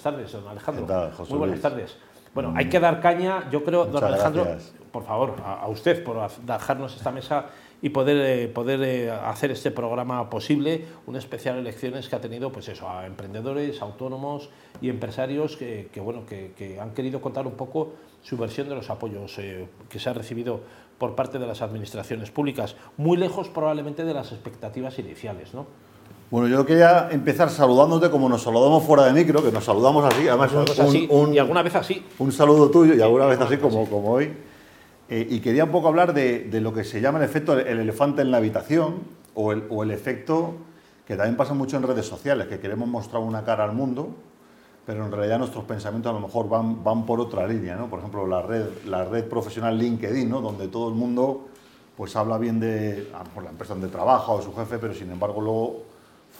buenas 0.00 0.02
tardes, 0.02 0.32
don 0.32 0.48
Alejandro. 0.48 1.10
Muy 1.28 1.38
buenas 1.38 1.60
tardes. 1.60 1.96
Bueno, 2.34 2.54
hay 2.56 2.68
que 2.68 2.78
dar 2.78 3.00
caña, 3.00 3.50
yo 3.50 3.64
creo, 3.64 3.86
don 3.86 4.02
Alejandro, 4.02 4.46
por 4.92 5.04
favor, 5.04 5.34
a, 5.44 5.66
usted 5.68 6.02
por 6.04 6.30
dejarnos 6.42 6.96
esta 6.96 7.10
mesa 7.10 7.46
y 7.82 7.88
poder, 7.88 8.16
eh, 8.18 8.48
poder 8.48 8.82
eh, 8.82 9.10
hacer 9.10 9.50
este 9.50 9.70
programa 9.70 10.30
posible, 10.30 10.84
un 11.06 11.16
especial 11.16 11.58
elecciones 11.58 12.08
que 12.08 12.16
ha 12.16 12.20
tenido 12.20 12.52
pues 12.52 12.68
eso, 12.68 12.88
a 12.88 13.06
emprendedores, 13.06 13.82
autónomos 13.82 14.50
y 14.80 14.90
empresarios 14.90 15.56
que, 15.56 15.88
bueno, 15.96 16.24
que, 16.24 16.78
han 16.80 16.92
querido 16.92 17.20
contar 17.20 17.46
un 17.46 17.54
poco 17.54 17.94
su 18.22 18.36
versión 18.36 18.68
de 18.68 18.76
los 18.76 18.90
apoyos 18.90 19.38
eh, 19.38 19.66
que 19.88 19.98
se 19.98 20.10
ha 20.10 20.12
recibido 20.12 20.60
por 20.98 21.16
parte 21.16 21.38
de 21.38 21.46
las 21.46 21.62
administraciones 21.62 22.30
públicas, 22.30 22.76
muy 22.96 23.16
lejos 23.16 23.48
probablemente 23.48 24.04
de 24.04 24.14
las 24.14 24.30
expectativas 24.30 24.98
iniciales. 24.98 25.54
¿no? 25.54 25.66
Bueno, 26.30 26.46
yo 26.46 26.64
quería 26.64 27.08
empezar 27.10 27.50
saludándote 27.50 28.08
como 28.08 28.28
nos 28.28 28.42
saludamos 28.42 28.84
fuera 28.84 29.02
de 29.02 29.12
micro, 29.12 29.42
que 29.42 29.50
nos 29.50 29.64
saludamos 29.64 30.04
así, 30.04 30.28
además 30.28 30.52
un, 31.08 31.34
y 31.34 31.38
alguna 31.40 31.60
vez 31.62 31.74
así. 31.74 32.06
Un 32.20 32.30
saludo 32.30 32.70
tuyo 32.70 32.94
y 32.94 33.00
alguna 33.00 33.26
vez 33.26 33.40
así 33.40 33.56
como, 33.56 33.84
como 33.90 34.12
hoy. 34.12 34.32
Eh, 35.08 35.26
y 35.28 35.40
quería 35.40 35.64
un 35.64 35.72
poco 35.72 35.88
hablar 35.88 36.14
de, 36.14 36.48
lo 36.60 36.72
que 36.72 36.84
se 36.84 37.00
llama 37.00 37.18
el 37.18 37.24
efecto 37.24 37.58
el 37.58 37.80
elefante 37.80 38.22
en 38.22 38.30
la 38.30 38.36
habitación 38.36 39.00
o 39.34 39.50
el, 39.50 39.64
o 39.70 39.82
el, 39.82 39.90
efecto 39.90 40.54
que 41.04 41.16
también 41.16 41.36
pasa 41.36 41.52
mucho 41.52 41.76
en 41.76 41.82
redes 41.82 42.06
sociales, 42.06 42.46
que 42.46 42.60
queremos 42.60 42.88
mostrar 42.88 43.20
una 43.22 43.42
cara 43.42 43.64
al 43.64 43.72
mundo, 43.72 44.10
pero 44.86 45.04
en 45.04 45.10
realidad 45.10 45.38
nuestros 45.38 45.64
pensamientos 45.64 46.10
a 46.10 46.12
lo 46.12 46.20
mejor 46.20 46.48
van, 46.48 46.84
van 46.84 47.06
por 47.06 47.18
otra 47.18 47.44
línea. 47.48 47.74
¿no? 47.74 47.90
Por 47.90 47.98
ejemplo, 47.98 48.24
la 48.28 48.42
red, 48.42 48.66
la 48.86 49.04
red 49.04 49.24
profesional 49.24 49.76
LinkedIn, 49.76 50.30
¿no? 50.30 50.40
donde 50.40 50.68
todo 50.68 50.90
el 50.90 50.94
mundo 50.94 51.48
pues 51.96 52.14
habla 52.14 52.38
bien 52.38 52.60
de 52.60 53.10
la 53.12 53.50
empresa 53.50 53.74
donde 53.74 53.88
trabaja 53.88 54.30
o 54.30 54.40
su 54.40 54.54
jefe, 54.54 54.78
pero 54.78 54.94
sin 54.94 55.10
embargo 55.10 55.40
luego 55.40 55.89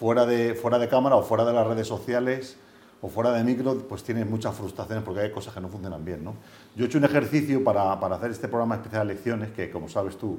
fuera 0.01 0.25
de, 0.25 0.55
fuera 0.55 0.79
de 0.79 0.89
cámara 0.89 1.17
o 1.17 1.23
fuera 1.23 1.45
de 1.45 1.53
las 1.53 1.67
redes 1.67 1.87
sociales 1.87 2.57
o 3.03 3.09
fuera 3.11 3.33
de 3.33 3.45
micro, 3.45 3.77
pues 3.87 4.03
tienes 4.03 4.27
muchas 4.27 4.55
frustraciones 4.55 5.05
porque 5.05 5.21
hay 5.21 5.31
cosas 5.31 5.53
que 5.53 5.61
no 5.61 5.69
funcionan 5.69 6.03
bien. 6.07 6.25
¿no? 6.25 6.37
Yo 6.75 6.85
he 6.85 6.89
hecho 6.89 6.97
un 6.97 7.05
ejercicio 7.05 7.63
para, 7.63 8.01
para 8.01 8.17
hacer 8.17 8.31
este 8.31 8.49
programa 8.49 8.77
especial 8.77 9.07
de 9.07 9.13
lecciones, 9.13 9.51
que 9.51 9.71
como 9.71 9.91
sabes 9.91 10.17
tú, 10.17 10.39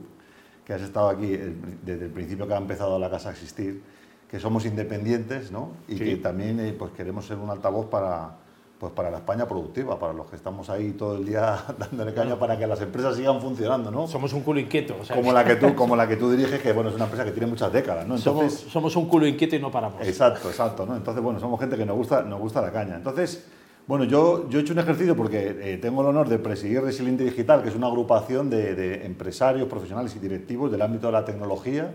que 0.66 0.74
has 0.74 0.82
estado 0.82 1.10
aquí 1.10 1.38
desde 1.84 2.06
el 2.06 2.12
principio 2.12 2.48
que 2.48 2.56
ha 2.56 2.58
empezado 2.58 2.98
la 2.98 3.12
casa 3.12 3.30
a 3.30 3.34
existir, 3.34 3.84
que 4.28 4.40
somos 4.40 4.66
independientes 4.66 5.52
¿no? 5.52 5.74
y 5.88 5.96
que 5.96 6.16
también 6.16 6.60
eh, 6.60 6.74
pues 6.74 6.92
queremos 6.94 7.28
ser 7.28 7.38
un 7.38 7.52
altavoz 7.52 7.86
para, 7.86 8.38
pues 8.82 8.94
para 8.94 9.12
la 9.12 9.18
España 9.18 9.48
productiva, 9.48 10.00
para 10.00 10.12
los 10.12 10.26
que 10.26 10.36
estamos 10.36 10.68
ahí 10.72 10.94
todo 10.94 11.16
el 11.16 11.24
día 11.24 11.56
dándole 11.78 12.16
caña 12.16 12.40
para 12.40 12.58
que 12.58 12.66
las 12.66 12.82
empresas 12.82 13.16
sigan 13.16 13.40
funcionando, 13.40 13.92
¿no? 13.92 14.08
Somos 14.08 14.34
un 14.34 14.42
culo 14.42 14.60
inquieto. 14.60 14.96
como, 15.14 15.32
la 15.32 15.46
que 15.46 15.56
tú, 15.56 15.76
como 15.76 15.96
la 15.96 16.08
que 16.08 16.16
tú 16.16 16.32
diriges, 16.32 16.60
que 16.60 16.74
bueno, 16.74 16.90
es 16.90 16.96
una 16.96 17.04
empresa 17.04 17.24
que 17.24 17.30
tiene 17.30 17.46
muchas 17.46 17.72
décadas, 17.72 18.08
¿no? 18.08 18.16
Entonces, 18.16 18.66
somos, 18.72 18.96
un 18.96 19.08
culo 19.08 19.28
inquieto 19.28 19.56
y 19.56 19.60
no 19.60 19.70
paramos. 19.70 20.02
Exacto, 20.02 20.50
exacto, 20.50 20.88
¿no? 20.88 20.96
Entonces, 20.96 21.24
bueno, 21.24 21.40
somos 21.40 21.60
gente 21.60 21.78
que 21.78 21.86
nos 21.86 21.96
gusta, 21.96 22.24
nos 22.24 22.40
gusta 22.40 22.60
la 22.60 22.72
caña. 22.72 22.96
Entonces, 22.96 23.46
bueno, 23.86 24.04
yo, 24.06 24.50
yo 24.50 24.58
he 24.58 24.64
hecho 24.64 24.74
un 24.74 24.80
ejercicio 24.80 25.16
porque 25.16 25.56
eh, 25.62 25.78
tengo 25.78 26.02
el 26.02 26.08
honor 26.08 26.28
de 26.28 26.40
presidir 26.40 26.82
Resiliente 26.82 27.24
Digital, 27.24 27.62
que 27.62 27.70
es 27.70 27.76
una 27.76 27.86
agrupación 27.86 28.50
de, 28.50 28.74
de 28.74 29.06
empresarios, 29.06 29.68
profesionales 29.68 30.16
y 30.16 30.20
directivos 30.20 30.72
del 30.72 30.82
ámbito 30.82 31.06
de 31.06 31.14
la 31.14 31.24
tecnología, 31.24 31.92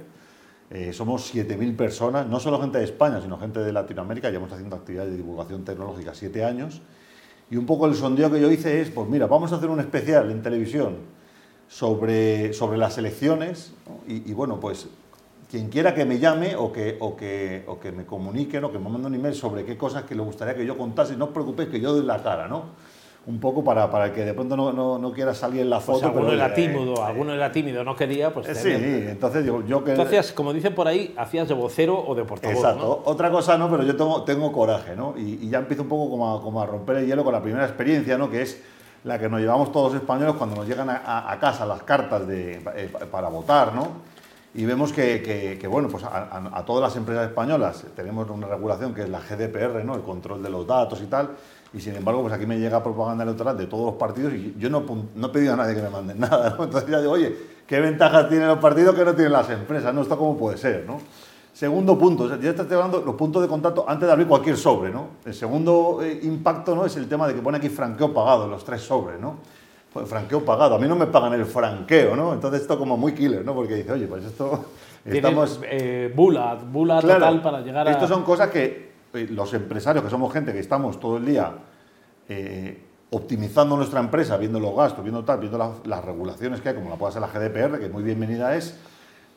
eh, 0.71 0.93
somos 0.93 1.33
7.000 1.33 1.77
personas, 1.77 2.27
no 2.27 2.41
solo 2.41 2.61
gente 2.61 2.79
de 2.79 2.85
España, 2.85 3.21
sino 3.21 3.39
gente 3.39 3.61
de 3.61 3.73
Latinoamérica. 3.73 4.31
Llevamos 4.31 4.53
haciendo 4.53 4.77
actividades 4.77 5.13
de 5.13 5.19
divulgación 5.19 5.65
tecnológica 5.65 6.13
siete 6.15 6.45
años. 6.45 6.83
Y 7.51 7.57
un 7.57 7.67
poco 7.67 7.87
el 7.87 7.95
sondeo 7.95 8.31
que 8.31 8.41
yo 8.41 8.51
hice 8.51 8.81
es, 8.81 8.91
pues 8.91 9.09
mira, 9.09 9.27
vamos 9.27 9.53
a 9.53 9.57
hacer 9.57 9.71
un 9.71 9.79
especial 9.79 10.31
en 10.33 10.43
televisión 10.43 10.97
sobre, 11.69 12.53
sobre 12.53 12.77
las 12.79 12.99
elecciones. 12.99 13.73
Y, 14.09 14.33
bueno, 14.33 14.59
pues 14.59 14.89
quien 15.49 15.69
quiera 15.69 15.95
que 15.95 16.05
me 16.05 16.19
llame 16.19 16.57
o 16.57 16.73
que, 16.73 16.97
o 16.99 17.17
que, 17.17 17.65
o 17.69 17.79
que 17.79 17.93
me 17.93 18.05
comunique 18.05 18.59
o 18.59 18.73
que 18.73 18.81
me 18.81 18.89
mande 18.91 19.07
un 19.07 19.15
email 19.15 19.35
sobre 19.35 19.65
qué 19.65 19.77
cosas 19.77 20.03
que 20.03 20.17
le 20.17 20.23
gustaría 20.23 20.57
que 20.57 20.67
yo 20.67 20.77
contase, 20.77 21.17
no 21.17 21.27
os 21.27 21.31
preocupéis 21.31 21.69
que 21.69 21.81
yo 21.81 21.93
doy 21.93 22.05
la 22.05 22.21
cara, 22.21 22.49
¿no? 22.49 22.65
Un 23.27 23.41
poco 23.41 23.65
para, 23.65 23.91
para 23.91 24.13
que 24.13 24.25
de 24.25 24.35
pronto 24.35 24.57
no, 24.57 24.73
no, 24.73 24.99
no, 24.99 25.13
quiera 25.13 25.35
salir 25.35 25.63
en 25.63 25.71
la 25.71 25.81
pues 25.81 25.99
foto. 25.99 26.07
alguno 26.07 26.33
era 26.33 26.55
tímido, 26.55 27.05
alguno 27.05 27.33
era 27.33 27.51
tímido, 27.51 27.83
no 27.83 27.97
quería, 27.97 28.33
pues... 28.33 28.49
Eh, 28.49 28.55
sí, 28.55 28.71
entonces 29.11 29.45
yo, 29.45 29.65
yo 29.67 29.83
que... 29.83 29.93
hacías, 29.93 30.31
como 30.31 30.53
dicen 30.53 30.75
por 30.75 30.87
ahí, 30.87 31.13
hacías 31.17 31.49
de 31.49 31.55
vocero 31.55 32.05
o 32.07 32.15
de 32.15 32.25
portavoz, 32.25 32.57
Exacto. 32.57 33.03
Otra 33.05 33.31
cosa 33.31 33.59
no, 33.59 33.69
pero 33.69 33.83
yo 33.83 33.97
tengo, 33.97 34.23
tengo 34.23 34.53
coraje, 34.53 34.95
¿no? 34.95 35.15
Y, 35.17 35.49
ya 35.49 35.59
empiezo 35.59 35.83
un 35.83 35.89
poco 35.89 36.11
como 36.11 36.37
a, 36.37 36.41
como 36.41 36.63
a, 36.63 36.67
romper 36.67 36.97
el 36.99 37.07
hielo 37.07 37.25
con 37.25 37.33
la 37.33 37.43
primera 37.43 37.65
experiencia, 37.65 38.17
¿no? 38.17 38.31
Que 38.31 38.43
es 38.43 38.63
la 39.03 39.19
que 39.19 39.29
nos 39.29 39.41
llevamos 39.41 39.73
todos 39.73 39.93
los 39.93 40.03
españoles 40.03 40.37
cuando 40.37 40.57
nos 40.57 40.69
llegan 40.69 40.89
a, 40.89 41.37
casa 41.41 41.67
las 41.67 41.83
cartas 41.83 42.27
de, 42.29 42.61
eh, 42.77 42.91
para 43.11 43.29
votar, 43.29 43.75
¿no? 43.75 43.89
Y 44.55 44.65
vemos 44.65 44.93
que, 44.93 45.59
que, 45.61 45.67
bueno, 45.67 45.89
pues 45.89 46.05
a, 46.05 46.63
todas 46.65 46.83
las 46.83 46.97
empresas 46.97 47.29
españolas 47.29 47.85
tenemos 47.95 48.31
una 48.31 48.47
regulación 48.47 48.95
que 48.95 49.03
es 49.03 49.09
la 49.09 49.21
GDPR, 49.21 49.85
¿no? 49.85 49.97
El 49.97 50.03
control 50.03 50.43
de 50.43 50.49
los 50.49 50.67
datos 50.67 51.03
y 51.03 51.07
tal 51.07 51.31
y 51.77 51.81
sin 51.81 51.95
embargo, 51.95 52.23
pues 52.23 52.33
aquí 52.33 52.47
me 52.47 52.59
llega 52.59 52.83
propaganda 52.83 53.23
electoral 53.23 53.57
de 53.59 53.67
todos 53.67 53.85
los 53.85 53.95
partidos 53.97 54.33
y 54.33 54.55
yo 54.59 54.71
no, 54.71 54.83
no 55.15 55.27
he 55.27 55.31
pedido 55.31 55.53
a 55.53 55.57
nadie 55.57 55.75
que 55.75 55.83
me 55.83 55.91
manden 55.91 56.19
nada, 56.21 56.55
¿no? 56.57 56.65
Entonces 56.65 56.89
ya 56.91 57.01
digo, 57.01 57.13
oye, 57.13 57.37
¿qué 57.67 57.81
ventajas 57.81 58.31
tienen 58.31 58.49
los 58.49 58.59
partidos 58.59 58.95
que 58.95 59.05
no 59.05 59.15
tienen 59.15 59.33
las 59.33 59.51
empresas? 59.51 59.93
¿No? 59.93 60.01
Esto 60.01 60.17
cómo 60.17 60.39
puede 60.39 60.57
ser, 60.57 60.85
¿no? 60.87 60.99
Segundo 61.53 61.99
punto, 61.99 62.39
ya 62.39 62.51
estoy 62.51 62.67
hablando 62.73 63.03
los 63.05 63.15
puntos 63.15 63.43
de 63.43 63.49
contacto 63.49 63.85
antes 63.89 64.07
de 64.07 64.13
abrir 64.13 64.27
cualquier 64.27 64.57
sobre, 64.57 64.91
¿no? 64.91 65.09
El 65.25 65.35
segundo 65.35 66.01
eh, 66.03 66.21
impacto, 66.23 66.75
¿no? 66.75 66.87
Es 66.87 66.97
el 66.97 67.09
tema 67.09 67.29
de 67.29 67.35
que 67.35 67.41
pone 67.43 67.59
aquí 67.59 67.69
franqueo 67.69 68.13
pagado, 68.13 68.49
los 68.49 68.65
tres 68.65 68.81
sobres, 68.81 69.21
¿no? 69.21 69.37
Pues 69.93 70.09
franqueo 70.09 70.45
pagado, 70.45 70.77
a 70.77 70.79
mí 70.79 70.89
no 70.89 70.97
me 70.97 71.07
pagan 71.07 71.35
el 71.35 71.45
franqueo, 71.45 72.17
¿no? 72.17 72.33
Entonces 72.33 72.63
esto 72.63 72.79
como 72.79 72.97
muy 72.97 73.13
killer, 73.13 73.45
¿no? 73.45 73.55
Porque 73.55 73.75
dice, 73.75 73.93
oye, 73.93 74.07
pues 74.07 74.25
esto... 74.25 74.67
Estamos... 75.05 75.61
Eh, 75.65 76.13
bula, 76.15 76.55
bula 76.57 77.01
total 77.01 77.41
para 77.41 77.61
llegar 77.61 77.87
a... 77.87 77.91
Estas 77.91 78.09
son 78.09 78.23
cosas 78.23 78.51
que 78.51 78.96
los 79.25 79.55
empresarios, 79.55 80.05
que 80.05 80.11
somos 80.11 80.33
gente 80.33 80.53
que 80.53 80.61
estamos 80.61 81.01
todo 81.01 81.17
el 81.17 81.27
día 81.27 81.53
eh, 82.29 82.83
optimizando 83.11 83.77
nuestra 83.77 84.01
empresa, 84.01 84.37
viendo 84.37 84.61
los 84.61 84.75
gastos, 84.77 85.03
viendo 85.05 85.25
tal, 85.25 85.41
viendo 85.41 85.81
las 85.85 86.05
regulaciones 86.05 86.61
que 86.61 86.71
hay, 86.71 86.75
como 86.75 86.91
la 86.91 86.97
puede 86.97 87.13
ser 87.13 87.23
la 87.23 87.29
GDPR, 87.29 87.79
que 87.79 87.89
muy 87.89 88.03
bienvenida 88.03 88.55
es, 88.57 88.79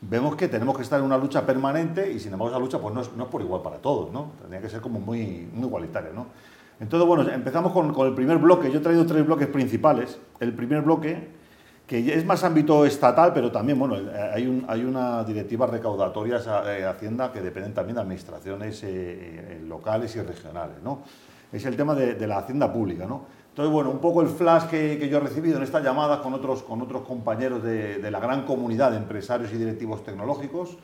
vemos 0.01 0.35
que 0.35 0.47
tenemos 0.47 0.75
que 0.75 0.84
estar 0.84 1.00
en 1.00 1.06
una 1.06 1.17
lucha 1.17 1.45
permanente 1.45 2.12
y 2.12 2.19
sin 2.19 2.34
embargo 2.34 2.50
esa 2.50 2.59
lucha 2.59 2.79
pues 2.79 2.94
no 2.94 3.01
es, 3.01 3.13
no 3.16 3.25
es 3.25 3.29
por 3.29 3.41
igual 3.41 3.62
para 3.62 3.78
todos, 3.78 4.12
¿no? 4.12 4.31
Tendría 4.40 4.62
que 4.62 4.69
ser 4.69 4.81
como 4.81 5.00
muy, 5.00 5.47
muy 5.53 5.67
igualitaria, 5.67 6.11
¿no? 6.13 6.28
Entonces, 6.79 7.06
bueno, 7.06 7.29
empezamos 7.29 7.73
con, 7.73 7.94
con, 7.94 8.07
el 8.07 8.16
primer 8.16 8.38
bloque. 8.38 8.72
Yo 8.72 8.79
he 8.79 8.81
traído 8.81 9.06
tres 9.06 9.25
bloques 9.25 9.47
principales. 9.50 10.17
El 10.40 10.53
primer 10.53 10.81
bloque, 10.81 11.28
que 11.89 12.13
es 12.13 12.23
más 12.23 12.44
ámbito 12.44 12.85
estatal, 12.85 13.33
pero 13.33 13.51
también, 13.51 13.79
bueno, 13.79 13.97
hay, 14.31 14.45
un, 14.45 14.63
hay 14.67 14.85
una 14.85 15.23
directiva 15.23 15.66
recaudatoria 15.66 16.38
de 16.38 16.85
Hacienda 16.85 17.31
que 17.33 17.41
dependen 17.41 17.73
también 17.73 17.95
de 17.95 18.01
administraciones 18.01 18.83
eh, 18.83 18.88
eh, 18.88 19.61
locales 19.67 20.16
y 20.16 20.22
regionales, 20.22 20.83
¿no? 20.83 21.01
es 21.51 21.66
el 21.66 21.75
tema 21.75 21.95
de, 21.95 22.28
la 22.28 22.38
hacienda 22.38 22.72
pública. 22.72 23.07
¿no? 23.07 23.25
Entonces, 23.49 23.73
bueno, 23.73 23.89
un 23.89 23.97
poco 23.97 24.22
el 24.22 24.28
flash 24.28 24.66
que, 24.66 25.09
yo 25.09 25.17
he 25.17 25.19
recibido 25.19 25.57
en 25.57 25.63
estas 25.63 25.83
llamadas 25.83 26.19
con 26.19 26.35
otros, 26.35 26.61
con 26.61 26.79
otros 26.83 27.01
compañeros 27.07 27.63
de, 27.63 28.11
la 28.11 28.19
gran 28.19 28.45
comunidad 28.45 28.91
de 28.91 28.97
empresarios 28.97 29.51
y 29.51 29.57
directivos 29.57 30.03
tecnológicos 30.03 30.78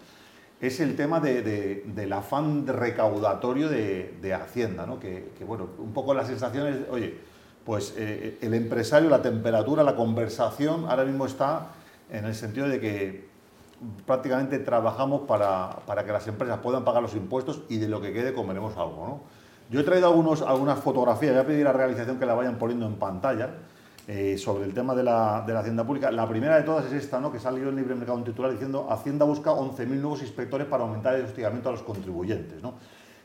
es 0.59 0.79
el 0.79 0.95
tema 0.95 1.19
del 1.19 2.13
afán 2.13 2.65
recaudatorio 2.65 3.69
de, 3.69 4.33
Hacienda, 4.33 4.87
¿no? 4.87 4.99
que, 4.99 5.29
bueno, 5.45 5.67
un 5.77 5.93
poco 5.93 6.15
las 6.15 6.25
sensaciones, 6.25 6.77
oye, 6.89 7.34
pues 7.65 7.95
eh, 7.97 8.37
el 8.41 8.53
empresario, 8.53 9.09
la 9.09 9.21
temperatura, 9.21 9.83
la 9.83 9.95
conversación 9.95 10.85
ahora 10.87 11.03
mismo 11.03 11.25
está 11.25 11.69
en 12.11 12.25
el 12.25 12.35
sentido 12.35 12.69
de 12.69 12.79
que 12.79 13.27
prácticamente 14.05 14.59
trabajamos 14.59 15.21
para, 15.21 15.77
para 15.85 16.05
que 16.05 16.11
las 16.11 16.27
empresas 16.27 16.59
puedan 16.59 16.85
pagar 16.85 17.01
los 17.01 17.15
impuestos 17.15 17.63
y 17.67 17.77
de 17.77 17.89
lo 17.89 17.99
que 18.01 18.13
quede 18.13 18.33
comeremos 18.33 18.77
algo. 18.77 19.07
¿no? 19.07 19.21
Yo 19.71 19.79
he 19.79 19.83
traído 19.83 20.07
algunas 20.07 20.79
fotografías, 20.79 21.33
voy 21.33 21.41
a 21.41 21.47
pedir 21.47 21.67
a 21.67 21.71
la 21.71 21.77
realización 21.77 22.19
que 22.19 22.25
la 22.27 22.35
vayan 22.35 22.57
poniendo 22.57 22.85
en 22.85 22.95
pantalla 22.95 23.49
eh, 24.07 24.37
sobre 24.37 24.65
el 24.65 24.73
tema 24.75 24.93
de 24.93 25.03
la, 25.03 25.43
de 25.45 25.53
la, 25.53 25.61
Hacienda 25.61 25.83
Pública. 25.83 26.11
La 26.11 26.29
primera 26.29 26.57
de 26.57 26.63
todas 26.63 26.85
es 26.85 26.93
esta, 26.93 27.19
¿no? 27.19 27.31
que 27.31 27.39
salió 27.39 27.69
en 27.69 27.75
Libre 27.75 27.95
Mercado 27.95 28.19
en 28.19 28.25
titular 28.25 28.51
diciendo 28.51 28.87
Hacienda 28.91 29.25
busca 29.25 29.49
11.000 29.49 29.87
nuevos 29.87 30.21
inspectores 30.21 30.67
para 30.67 30.83
aumentar 30.83 31.15
el 31.15 31.25
hostigamiento 31.25 31.69
a 31.69 31.71
los 31.71 31.81
contribuyentes. 31.81 32.61
¿no? 32.61 32.75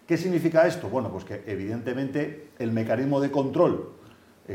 ¿Qué 0.07 0.17
significa 0.17 0.67
esto? 0.67 0.89
Bueno, 0.89 1.11
pues 1.11 1.25
que 1.25 1.45
evidentemente 1.47 2.53
el 2.59 2.73
mecanismo 2.73 3.21
de 3.21 3.31
control 3.31 4.00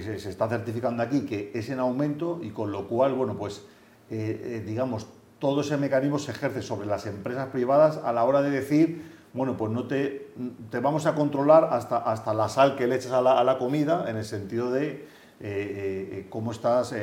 se, 0.02 0.30
está 0.30 0.48
certificando 0.48 1.04
aquí 1.04 1.22
que 1.22 1.52
es 1.54 1.70
en 1.70 1.80
aumento 1.80 2.40
y 2.42 2.50
con 2.50 2.72
lo 2.72 2.88
cual, 2.88 3.14
bueno, 3.14 3.36
pues 3.38 3.64
eh, 4.10 4.42
eh, 4.44 4.64
digamos, 4.66 5.08
todo 5.40 5.62
ese 5.62 5.78
mecanismo 5.78 6.20
se 6.20 6.32
ejerce 6.32 6.62
sobre 6.62 6.88
las 6.88 7.06
empresas 7.06 7.48
privadas 7.48 7.98
a 8.04 8.14
la 8.14 8.24
hora 8.24 8.42
de 8.42 8.50
decir 8.50 9.16
bueno, 9.36 9.58
pues 9.58 9.70
no 9.70 9.84
te, 9.84 10.32
te 10.72 10.80
vamos 10.80 11.06
a 11.06 11.14
controlar 11.14 11.68
hasta, 11.72 11.98
hasta 11.98 12.34
la 12.34 12.48
sal 12.48 12.78
que 12.78 12.88
le 12.88 12.96
echas 12.96 13.12
a 13.12 13.22
la, 13.22 13.58
comida, 13.58 14.06
en 14.08 14.16
el 14.16 14.24
sentido 14.24 14.72
de 14.72 14.88
eh, 14.88 15.04
eh, 15.42 16.10
eh, 16.12 16.28
cómo 16.30 16.54
estás 16.54 16.96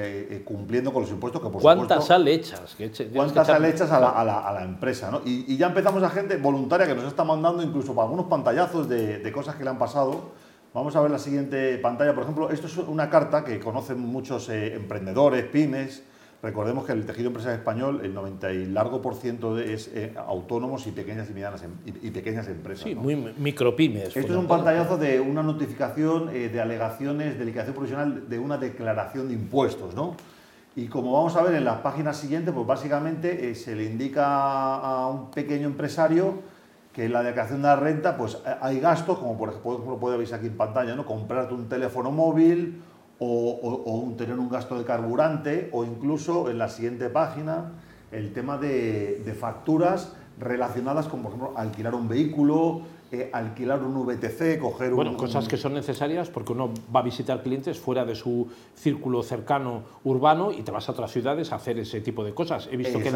cumpliendo 0.47 0.95
con 0.95 1.03
los 1.03 1.11
impuestos 1.11 1.43
que 1.43 1.51
por 1.51 1.61
¿Cuántas 1.61 2.07
sal 2.07 2.27
echas? 2.27 2.75
¿Cuántas 3.15 3.47
sal 3.47 3.63
echas 3.67 3.91
a 3.91 4.01
la, 4.01 4.65
empresa? 4.65 5.11
¿no? 5.11 5.21
Y, 5.27 5.59
ya 5.59 5.67
empezamos 5.67 6.03
a 6.03 6.09
gente 6.09 6.39
voluntaria 6.39 6.87
que 6.87 6.95
nos 6.95 7.05
está 7.05 7.23
mandando 7.23 7.63
incluso 7.63 7.95
para 7.95 8.05
algunos 8.05 8.27
pantallazos 8.27 8.89
de, 8.89 9.19
de, 9.19 9.33
cosas 9.33 9.57
que 9.57 9.65
le 9.65 9.71
han 9.71 9.79
pasado. 9.79 10.33
Vamos 10.75 10.97
a 10.97 11.01
ver 11.01 11.11
la 11.11 11.19
siguiente 11.19 11.77
pantalla. 11.79 12.15
Por 12.15 12.23
ejemplo, 12.23 12.51
esto 12.51 12.67
es 12.67 12.77
una 12.79 13.11
carta 13.11 13.45
que 13.45 13.61
conocen 13.61 14.01
muchos 14.01 14.49
emprendedores, 14.49 15.45
pymes, 15.45 16.03
Recordemos 16.43 16.85
que 16.85 16.91
el 16.91 17.07
tejido 17.07 17.29
empresarial 17.29 17.61
español, 17.61 18.01
el 18.03 18.13
90 18.15 18.53
y 18.53 18.67
largo 18.67 19.01
por 19.01 19.15
ciento 19.15 19.61
es 19.61 19.89
eh, 19.95 20.13
autónomos 20.17 20.85
y 20.89 20.91
pequeñas 20.91 21.31
y 21.31 21.35
medianas 21.35 21.63
em, 21.63 21.71
y, 21.85 22.11
pequeñas 22.11 22.49
empresas. 22.49 22.83
Sí, 22.83 22.97
muy 22.97 23.15
micropymes. 23.15 24.17
Esto 24.17 24.33
es 24.33 24.39
un 24.39 24.49
pantallazo 24.49 24.99
de 24.99 25.21
una 25.21 25.45
notificación 25.45 26.31
eh, 26.35 26.49
de 26.49 26.61
alegaciones 26.61 27.39
de 27.39 27.45
liquidación 27.45 27.77
provisional 27.77 28.29
de 28.29 28.39
una 28.41 28.59
declaración 28.59 29.29
de 29.29 29.35
impuestos, 29.35 29.95
¿no? 29.95 30.17
Y 30.75 30.87
como 30.87 31.13
vamos 31.13 31.37
a 31.37 31.43
ver 31.45 31.55
en 31.55 31.65
la 31.65 31.81
página 31.81 32.13
siguiente, 32.13 32.51
pues 32.51 32.67
básicamente 32.67 33.51
eh, 33.51 33.55
se 33.55 33.77
le 33.77 33.85
indica 33.85 34.75
a 34.79 35.07
un 35.07 35.31
pequeño 35.31 35.69
empresario 35.69 36.41
que 36.93 37.07
en 37.07 37.13
la 37.13 37.23
declaración 37.23 37.63
de 37.63 37.69
la 37.69 37.77
renta 37.77 38.17
pues 38.17 38.39
hay 38.61 38.81
gastos, 38.81 39.19
como 39.19 39.37
por 39.39 39.49
ejemplo 39.49 39.99
puede 39.99 40.17
veis 40.19 40.33
aquí 40.33 40.47
en 40.47 40.57
pantalla, 40.57 40.95
¿no? 40.95 41.07
comprarte 41.07 41.55
un 41.55 41.69
teléfono 41.69 42.11
móvil 42.11 42.83
o, 43.19 44.13
tener 44.19 44.39
un 44.39 44.49
gasto 44.49 44.77
de 44.77 44.85
carburante 44.85 45.71
o 45.73 45.85
incluso 45.85 46.51
en 46.51 46.59
la 46.59 46.69
siguiente 46.69 47.09
página 47.09 47.73
el 48.11 48.33
tema 48.33 48.59
de, 48.59 49.23
de 49.25 49.35
facturas 49.35 50.13
relacionadas 50.39 51.09
con, 51.09 51.23
por 51.23 51.33
ejemplo, 51.33 51.53
alquilar 51.57 51.95
un 51.95 52.09
vehículo, 52.09 52.83
eh, 53.15 53.29
alquilar 53.31 53.83
un 53.83 54.07
VTC, 54.07 54.59
coger 54.59 54.95
bueno, 54.95 55.19
cosas 55.19 55.47
que 55.47 55.59
son 55.59 55.75
necesarias 55.75 56.31
porque 56.31 56.53
uno 56.53 56.71
va 56.97 57.01
a 57.01 57.03
visitar 57.03 57.43
clientes 57.43 57.79
fuera 57.79 58.07
de 58.07 58.15
su 58.15 58.49
círculo 58.75 59.23
cercano 59.23 59.83
urbano 60.05 60.51
y 60.51 60.63
te 60.63 60.71
vas 60.71 60.89
a 60.89 60.93
otras 60.93 61.13
ciudades 61.13 61.53
a 61.53 61.57
hacer 61.57 61.79
ese 61.79 62.01
tipo 62.01 62.25
de 62.25 62.33
cosas. 62.33 62.71
He 62.73 62.77
visto 62.79 62.99
que 63.01 63.09
en 63.09 63.15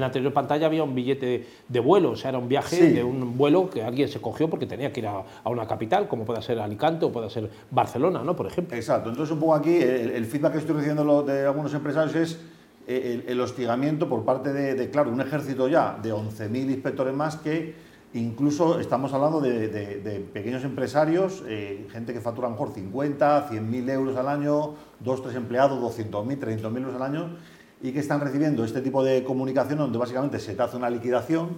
la, 0.00 0.06
anterior 0.06 0.32
pantalla 0.32 0.64
había 0.64 0.82
un 0.82 0.94
billete 0.94 1.46
de 1.68 1.80
vuelo, 1.80 2.12
o 2.12 2.16
sea, 2.16 2.30
era 2.30 2.38
un 2.38 2.48
viaje 2.48 2.90
de 2.90 3.04
un 3.04 3.36
vuelo 3.36 3.68
que 3.68 3.82
alguien 3.82 4.08
se 4.08 4.18
cogió 4.18 4.48
porque 4.48 4.64
tenía 4.64 4.90
que 4.90 5.00
ir 5.00 5.08
a, 5.08 5.22
una 5.44 5.66
capital, 5.66 6.08
como 6.08 6.24
pueda 6.24 6.40
ser 6.40 6.58
Alicante 6.58 7.04
o 7.04 7.12
pueda 7.12 7.28
ser 7.28 7.50
Barcelona, 7.70 8.22
¿no? 8.24 8.34
Por 8.34 8.46
ejemplo. 8.46 8.74
Exacto. 8.74 9.10
Entonces, 9.10 9.30
un 9.30 9.40
poco 9.40 9.56
aquí, 9.56 9.76
el, 9.76 10.24
feedback 10.24 10.52
que 10.52 10.58
estoy 10.60 10.76
recibiendo 10.76 11.22
de 11.22 11.44
algunos 11.44 11.74
empresarios 11.74 12.16
es 12.16 12.38
eh, 12.86 13.22
el, 13.26 13.38
hostigamiento 13.42 14.08
por 14.08 14.24
parte 14.24 14.54
de, 14.54 14.74
de, 14.74 14.88
claro, 14.88 15.10
un 15.10 15.20
ejército 15.20 15.68
ya 15.68 15.98
de 16.02 16.14
11.000 16.14 16.70
inspectores 16.70 17.12
más 17.12 17.36
que 17.36 17.93
Incluso 18.14 18.78
estamos 18.78 19.12
hablando 19.12 19.40
de, 19.40 20.24
pequeños 20.32 20.62
empresarios, 20.62 21.42
eh, 21.48 21.88
gente 21.90 22.12
que 22.12 22.20
factura 22.20 22.46
a 22.46 22.50
mejor 22.50 22.72
50, 22.72 23.48
100 23.50 23.68
mil 23.70 23.90
euros 23.90 24.16
al 24.16 24.28
año, 24.28 24.76
dos, 25.00 25.20
tres 25.20 25.34
empleados, 25.34 25.80
200 25.80 26.24
mil, 26.24 26.38
300 26.38 26.72
mil 26.72 26.84
euros 26.84 26.94
al 26.94 27.02
año, 27.02 27.36
y 27.82 27.90
que 27.90 27.98
están 27.98 28.20
recibiendo 28.20 28.64
este 28.64 28.82
tipo 28.82 29.02
de 29.02 29.24
comunicación 29.24 29.78
donde 29.78 29.98
básicamente 29.98 30.38
se 30.38 30.54
te 30.54 30.62
hace 30.62 30.76
una 30.76 30.88
liquidación 30.90 31.56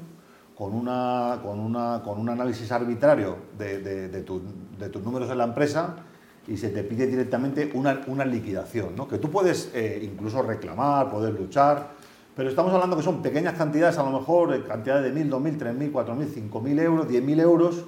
con, 0.55 0.73
una, 0.73 1.41
con, 1.43 1.61
una, 1.61 2.01
con 2.03 2.19
un 2.19 2.31
análisis 2.31 2.73
arbitrario 2.73 3.37
de, 3.59 4.23
tus 4.23 5.03
números 5.05 5.31
en 5.31 5.37
la 5.37 5.45
empresa 5.45 5.97
y 6.49 6.57
se 6.57 6.71
te 6.71 6.85
pide 6.85 7.07
directamente 7.07 7.71
una, 7.75 8.01
una 8.07 8.25
liquidación, 8.25 8.97
¿no? 8.97 9.07
que 9.07 9.19
tú 9.19 9.31
puedes 9.31 9.71
eh, 9.75 10.01
incluso 10.03 10.41
reclamar, 10.41 11.11
poder 11.11 11.35
luchar, 11.35 11.96
pero 12.37 12.51
estamos 12.51 12.73
hablando 12.75 12.99
que 12.99 13.03
son 13.03 13.23
pequeñas 13.23 13.55
cantidades, 13.55 13.97
a 13.97 14.03
lo 14.03 14.11
mejor 14.11 14.55
eh, 14.55 14.63
cantidades 14.63 15.13
de 15.13 15.25
1.000, 15.25 15.31
2.000, 15.31 15.59
3.000, 15.59 15.91
4.000, 15.91 16.51
5.000 16.51 16.81
euros, 16.81 17.09
10.000 17.09 17.41
euros, 17.41 17.85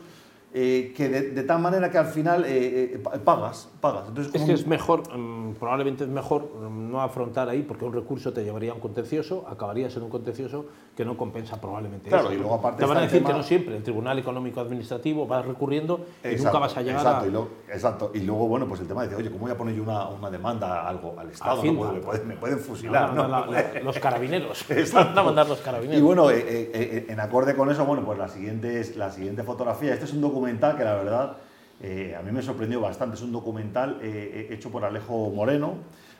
eh, 0.60 0.92
que 0.92 1.08
de, 1.08 1.42
tal 1.44 1.60
manera 1.60 1.88
que 1.88 1.98
al 1.98 2.06
final 2.06 2.44
eh, 2.44 2.94
eh, 2.94 3.18
pagas, 3.24 3.68
pagas. 3.80 4.08
Entonces, 4.08 4.34
es 4.34 4.42
que 4.42 4.52
es 4.54 4.66
mejor, 4.66 5.02
mm, 5.16 5.54
probablemente 5.54 6.02
es 6.02 6.10
mejor 6.10 6.50
mm, 6.52 6.90
no 6.90 7.00
afrontar 7.00 7.48
ahí 7.48 7.62
porque 7.62 7.84
un 7.84 7.92
recurso 7.92 8.32
te 8.32 8.42
llevaría 8.42 8.72
a 8.72 8.74
un 8.74 8.80
contencioso, 8.80 9.46
acabarías 9.48 9.96
en 9.96 10.02
un 10.02 10.10
contencioso 10.10 10.66
que 10.96 11.04
no 11.04 11.16
compensa 11.16 11.60
probablemente 11.60 12.08
claro, 12.10 12.32
y 12.32 12.38
luego 12.38 12.54
aparte 12.54 12.82
te 12.82 12.88
van 12.88 12.98
a 12.98 13.02
decir 13.02 13.22
que 13.22 13.32
no 13.32 13.44
siempre, 13.44 13.76
el 13.76 13.84
Tribunal 13.84 14.18
Económico 14.18 14.58
Administrativo 14.58 15.28
vas 15.28 15.46
recurriendo 15.46 16.04
y 16.24 16.34
nunca 16.42 16.58
vas 16.58 16.76
a 16.76 16.82
llegar 16.82 17.02
exacto, 17.02 17.24
a... 17.24 17.28
Y 17.28 17.30
luego, 17.30 17.48
exacto, 17.72 18.10
y 18.14 18.20
luego, 18.20 18.48
bueno, 18.48 18.66
pues 18.66 18.80
el 18.80 18.88
tema 18.88 19.02
de 19.02 19.10
decir, 19.10 19.24
oye, 19.24 19.30
¿cómo 19.30 19.42
voy 19.42 19.52
a 19.52 19.56
poner 19.56 19.76
yo 19.76 19.84
una, 19.84 20.08
una 20.08 20.28
demanda 20.28 20.88
algo 20.88 21.14
al 21.16 21.30
Estado? 21.30 21.62
me, 21.62 22.34
pueden, 22.34 22.58
fusilar, 22.58 23.14
¿no? 23.14 23.28
los 23.84 23.98
carabineros, 24.00 24.66
van 24.92 25.16
a 25.16 25.22
mandar 25.22 25.48
los 25.48 25.60
carabineros. 25.60 26.00
Y 26.00 26.02
bueno, 26.02 26.30
en 26.32 27.20
acorde 27.20 27.54
con 27.54 27.70
eso, 27.70 27.84
bueno, 27.84 28.04
pues 28.04 28.18
la 28.18 28.26
siguiente, 28.26 28.82
la 28.96 29.12
siguiente 29.12 29.44
fotografía, 29.44 29.92
este 29.92 30.06
es 30.06 30.12
un 30.12 30.20
documento 30.20 30.47
que 30.56 30.84
la 30.84 30.94
verdad 30.94 31.36
eh, 31.80 32.16
a 32.18 32.22
mí 32.22 32.32
me 32.32 32.42
sorprendió 32.42 32.80
bastante. 32.80 33.16
Es 33.16 33.22
un 33.22 33.32
documental 33.32 33.98
eh, 34.02 34.48
eh, 34.50 34.54
hecho 34.54 34.70
por 34.70 34.84
Alejo 34.84 35.30
Moreno 35.30 35.74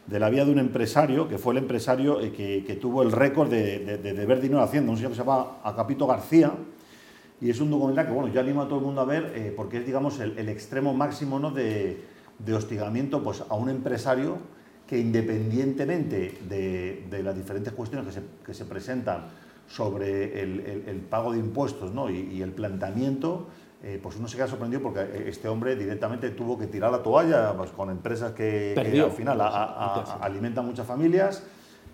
de 0.06 0.18
la 0.18 0.30
vida 0.30 0.44
de 0.44 0.52
un 0.52 0.58
empresario, 0.58 1.28
que 1.28 1.38
fue 1.38 1.52
el 1.52 1.58
empresario 1.58 2.18
que, 2.18 2.78
tuvo 2.80 3.02
el 3.02 3.12
récord 3.12 3.50
de, 3.50 3.98
de, 3.98 4.26
ver 4.26 4.40
dinero 4.40 4.62
haciendo, 4.62 4.90
un 4.90 4.96
señor 4.96 5.12
que 5.12 5.16
se 5.18 5.22
llama 5.22 5.58
Acapito 5.62 6.06
García. 6.06 6.52
Y 7.40 7.50
es 7.50 7.60
un 7.60 7.70
documental 7.70 8.06
que, 8.06 8.12
bueno, 8.12 8.32
yo 8.32 8.40
animo 8.40 8.62
a 8.62 8.68
todo 8.68 8.78
el 8.78 8.84
mundo 8.86 9.02
a 9.02 9.04
ver 9.04 9.52
porque 9.54 9.78
es, 9.78 9.86
digamos, 9.86 10.18
el, 10.18 10.48
extremo 10.48 10.94
máximo 10.94 11.38
¿no? 11.38 11.50
de, 11.50 12.02
hostigamiento 12.54 13.22
pues, 13.22 13.44
a 13.48 13.54
un 13.54 13.68
empresario 13.68 14.38
que 14.86 14.98
independientemente 14.98 16.38
de, 16.48 17.22
las 17.22 17.36
diferentes 17.36 17.74
cuestiones 17.74 18.06
que 18.06 18.12
se, 18.12 18.22
que 18.46 18.54
se 18.54 18.64
presentan 18.64 19.26
sobre 19.68 20.40
el, 20.40 21.06
pago 21.10 21.32
de 21.32 21.38
impuestos 21.38 21.92
¿no? 21.92 22.08
y 22.08 22.40
el 22.40 22.52
planteamiento, 22.52 23.48
eh, 23.82 24.00
pues 24.02 24.16
uno 24.16 24.26
se 24.26 24.36
queda 24.36 24.48
sorprendido 24.48 24.82
porque 24.82 25.00
eh, 25.00 25.24
este 25.28 25.46
hombre 25.46 25.76
directamente 25.76 26.30
tuvo 26.30 26.58
que 26.58 26.66
tirar 26.66 26.90
la 26.90 27.02
toalla 27.02 27.54
pues, 27.56 27.70
con 27.70 27.90
empresas 27.90 28.32
que, 28.32 28.74
al 28.76 29.12
final 29.12 29.40
alimentan 30.20 30.66
muchas 30.66 30.84
familias, 30.84 31.44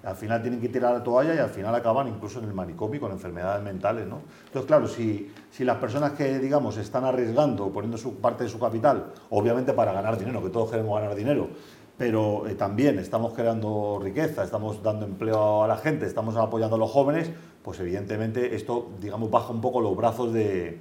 al 0.03 0.17
final 0.17 0.41
tienen 0.41 0.61
que 0.61 0.71
tirar 0.71 0.95
la 0.95 1.03
toalla 1.03 1.35
y 1.35 1.39
al 1.39 1.51
final 1.51 1.75
acaban 1.75 2.09
incluso 2.09 2.39
en 2.39 2.47
el 2.47 2.55
manicomio 2.55 3.01
con 3.01 3.13
enfermedades 3.13 3.63
mentales. 3.63 4.07
¿no? 4.07 4.21
Entonces, 4.47 4.67
claro, 4.67 4.89
si, 4.89 5.31
si 5.51 5.65
las 5.65 5.77
personas 5.77 6.13
que, 6.13 6.39
digamos, 6.39 6.79
están 6.79 7.05
arriesgando, 7.05 7.71
poniendo 7.71 7.99
su 7.99 8.17
parte 8.17 8.45
de 8.45 8.51
su 8.51 8.59
capital, 8.59 9.13
obviamente 9.31 9.75
para 9.75 9.93
ganar 9.93 10.19
dinero, 10.19 10.43
que 10.43 10.51
todos 10.51 10.71
queremos 10.71 10.99
ganar 10.99 11.15
dinero, 11.15 11.49
pero 11.99 12.47
eh, 12.47 12.55
también 12.55 12.99
estamos 12.99 13.35
creando 13.35 14.01
riqueza, 14.03 14.43
estamos 14.43 14.83
dando 14.83 15.05
empleo 15.05 15.65
a 15.65 15.69
la 15.69 15.77
gente, 15.77 16.07
estamos 16.07 16.35
apoyando 16.37 16.77
a 16.77 16.79
los 16.79 16.91
jóvenes, 16.91 17.31
pues 17.63 17.79
evidentemente 17.81 18.55
esto, 18.57 18.91
digamos, 19.01 19.31
baja 19.31 19.53
un 19.53 19.61
poco 19.61 19.81
los 19.81 19.97
brazos 19.97 20.33
de, 20.33 20.81